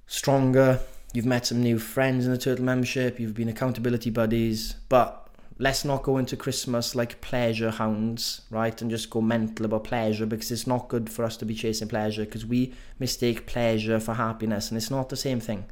stronger. 0.08 0.82
You've 1.16 1.26
met 1.26 1.46
some 1.46 1.64
new 1.64 1.80
friends 1.80 2.26
in 2.26 2.32
the 2.34 2.38
Turtle 2.38 2.66
membership. 2.66 3.22
You've 3.22 3.36
been 3.36 3.48
accountability 3.48 4.10
buddies. 4.10 4.76
But 4.90 5.30
let's 5.58 5.86
not 5.86 6.04
go 6.04 6.18
into 6.18 6.36
Christmas 6.36 6.94
like 6.94 7.22
pleasure 7.22 7.72
hounds, 7.72 8.42
right? 8.50 8.82
And 8.82 8.92
just 8.92 9.10
go 9.10 9.22
mental 9.22 9.66
about 9.66 9.86
pleasure 9.86 10.26
because 10.26 10.52
it's 10.52 10.68
not 10.68 10.90
good 10.90 11.10
for 11.10 11.24
us 11.24 11.38
to 11.38 11.46
be 11.46 11.56
chasing 11.56 11.88
pleasure 11.88 12.26
because 12.26 12.46
we 12.46 12.74
mistake 13.00 13.46
pleasure 13.46 13.98
for 14.02 14.16
happiness 14.16 14.70
and 14.70 14.78
it's 14.78 14.92
not 14.92 15.08
the 15.08 15.16
same 15.16 15.40
thing. 15.40 15.64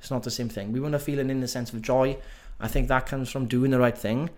It's 0.00 0.10
not 0.10 0.22
the 0.22 0.30
same 0.30 0.50
thing. 0.50 0.70
We 0.70 0.80
want 0.80 0.92
to 0.92 0.98
feel 0.98 1.18
an 1.18 1.30
inner 1.30 1.46
sense 1.46 1.72
of 1.72 1.80
joy. 1.80 2.18
I 2.60 2.68
think 2.68 2.88
that 2.88 3.06
comes 3.06 3.30
from 3.30 3.46
doing 3.46 3.70
the 3.70 3.78
right 3.78 3.96
thing 3.96 4.28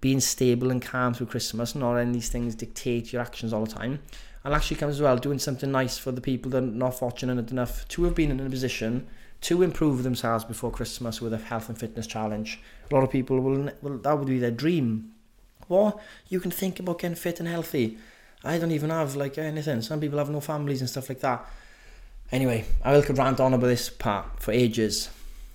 being 0.00 0.20
stable 0.20 0.70
and 0.70 0.80
calm 0.80 1.12
through 1.12 1.26
Christmas, 1.26 1.74
not 1.74 1.94
letting 1.94 2.12
these 2.12 2.28
things 2.28 2.54
dictate 2.54 3.12
your 3.12 3.20
actions 3.20 3.52
all 3.52 3.64
the 3.64 3.72
time. 3.72 3.98
and 4.44 4.54
actually 4.54 4.76
comes 4.76 4.94
as 4.94 5.02
well 5.02 5.16
doing 5.16 5.40
something 5.40 5.72
nice 5.72 5.98
for 5.98 6.12
the 6.12 6.20
people 6.20 6.52
that 6.52 6.62
are 6.62 6.66
not 6.66 6.96
fortunate 6.96 7.50
enough 7.50 7.86
to 7.88 8.04
have 8.04 8.14
been 8.14 8.30
in 8.30 8.38
a 8.38 8.48
position 8.48 9.04
to 9.42 9.62
improve 9.62 10.02
themselves 10.02 10.44
before 10.44 10.70
Christmas 10.70 11.20
with 11.20 11.32
a 11.32 11.38
health 11.38 11.68
and 11.68 11.78
fitness 11.78 12.06
challenge. 12.06 12.60
A 12.90 12.94
lot 12.94 13.04
of 13.04 13.10
people 13.10 13.40
will, 13.40 13.70
will 13.82 13.98
that 13.98 14.18
would 14.18 14.28
be 14.28 14.38
their 14.38 14.50
dream. 14.50 15.12
Or 15.68 16.00
you 16.28 16.40
can 16.40 16.50
think 16.50 16.80
about 16.80 17.00
getting 17.00 17.14
fit 17.14 17.40
and 17.40 17.48
healthy. 17.48 17.98
I 18.44 18.58
don't 18.58 18.72
even 18.72 18.90
have 18.90 19.16
like 19.16 19.38
anything. 19.38 19.82
Some 19.82 20.00
people 20.00 20.18
have 20.18 20.30
no 20.30 20.40
families 20.40 20.80
and 20.80 20.88
stuff 20.88 21.08
like 21.08 21.20
that. 21.20 21.44
Anyway, 22.30 22.64
I 22.84 22.92
will 22.92 23.02
rant 23.14 23.40
on 23.40 23.54
about 23.54 23.66
this 23.66 23.88
part 23.88 24.40
for 24.40 24.52
ages. 24.52 25.10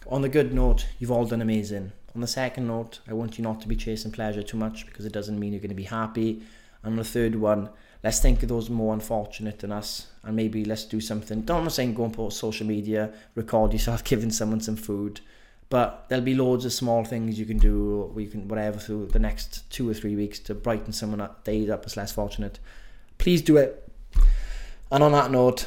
On 0.08 0.22
the 0.22 0.30
good 0.30 0.54
note, 0.54 0.88
you've 1.00 1.12
all 1.12 1.26
done 1.26 1.42
amazing. 1.42 1.92
On 2.16 2.22
the 2.22 2.28
second 2.28 2.68
note, 2.68 3.00
I 3.08 3.14
want 3.14 3.38
you 3.38 3.44
not 3.44 3.62
to 3.62 3.68
be 3.68 3.76
chasing 3.76 4.12
pleasure 4.12 4.44
too 4.44 4.58
much 4.58 4.86
because 4.86 5.06
it 5.06 5.14
doesn't 5.14 5.40
mean 5.40 5.54
you're 5.54 5.60
going 5.60 5.70
to 5.70 5.76
be 5.76 5.84
happy. 5.84 6.44
And 6.84 6.94
on 6.94 6.96
the 6.96 7.04
third 7.04 7.36
one, 7.36 7.70
let's 8.04 8.20
think 8.20 8.44
of 8.44 8.50
those 8.50 8.70
more 8.70 8.94
unfortunate 8.94 9.60
than 9.60 9.72
us 9.72 10.08
and 10.24 10.36
maybe 10.36 10.66
let's 10.66 10.86
do 10.86 11.00
something. 11.00 11.42
Don't 11.42 11.64
I'm 11.64 11.70
saying 11.70 11.94
go 11.94 12.04
and 12.04 12.14
post 12.14 12.38
social 12.38 12.68
media, 12.68 13.14
record 13.36 13.74
yourself 13.74 14.04
giving 14.14 14.32
someone 14.32 14.60
some 14.60 14.76
food. 14.76 15.22
But 15.70 16.06
there'll 16.08 16.24
be 16.24 16.36
loads 16.36 16.66
of 16.66 16.74
small 16.74 17.04
things 17.04 17.40
you 17.40 17.46
can 17.46 17.58
do, 17.58 18.12
or 18.14 18.22
you 18.22 18.28
can 18.28 18.48
whatever 18.48 18.78
through 18.78 19.08
the 19.08 19.18
next 19.18 19.68
two 19.72 19.90
or 19.90 19.94
three 19.94 20.16
weeks 20.16 20.38
to 20.40 20.54
brighten 20.54 20.94
someone 20.94 21.20
up, 21.20 21.44
day 21.46 21.68
up 21.70 21.84
as 21.86 21.98
less 21.98 22.12
fortunate. 22.12 22.60
Please 23.18 23.42
do 23.42 23.58
it. 23.58 23.90
And 24.92 25.02
on 25.02 25.14
that 25.14 25.32
note, 25.32 25.66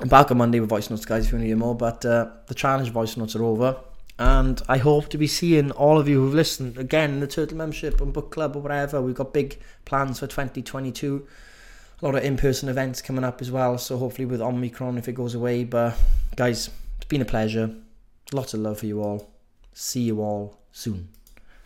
I'm 0.00 0.08
back 0.08 0.32
on 0.32 0.38
Monday 0.38 0.58
with 0.58 0.70
voice 0.70 0.90
notes, 0.90 1.04
guys. 1.04 1.26
If 1.26 1.32
you 1.32 1.36
want 1.36 1.44
to 1.44 1.46
hear 1.48 1.56
more, 1.56 1.74
but 1.74 2.04
uh, 2.04 2.30
the 2.46 2.54
challenge 2.54 2.90
voice 2.90 3.16
notes 3.16 3.36
are 3.36 3.44
over 3.44 3.76
and 4.18 4.60
I 4.68 4.78
hope 4.78 5.08
to 5.10 5.18
be 5.18 5.28
seeing 5.28 5.70
all 5.70 5.98
of 5.98 6.08
you 6.08 6.20
who've 6.20 6.34
listened 6.34 6.76
again 6.76 7.12
in 7.12 7.20
the 7.20 7.26
Turtle 7.26 7.56
membership 7.56 8.00
and 8.00 8.12
book 8.12 8.30
club 8.32 8.56
or 8.56 8.60
whatever. 8.60 9.00
We've 9.00 9.14
got 9.14 9.32
big 9.32 9.60
plans 9.84 10.18
for 10.18 10.26
2022. 10.26 11.26
A 12.00 12.04
lot 12.04 12.16
of 12.16 12.24
in-person 12.24 12.68
events 12.68 13.00
coming 13.00 13.24
up 13.24 13.40
as 13.40 13.50
well. 13.50 13.78
So 13.78 13.96
hopefully 13.96 14.26
with 14.26 14.40
Omicron 14.40 14.98
if 14.98 15.08
it 15.08 15.12
goes 15.12 15.34
away. 15.34 15.64
But 15.64 15.96
guys, 16.34 16.70
it's 16.96 17.06
been 17.06 17.22
a 17.22 17.24
pleasure. 17.24 17.74
Lots 18.32 18.54
of 18.54 18.60
love 18.60 18.80
for 18.80 18.86
you 18.86 19.02
all. 19.02 19.30
See 19.72 20.02
you 20.02 20.20
all 20.20 20.58
soon. 20.72 21.08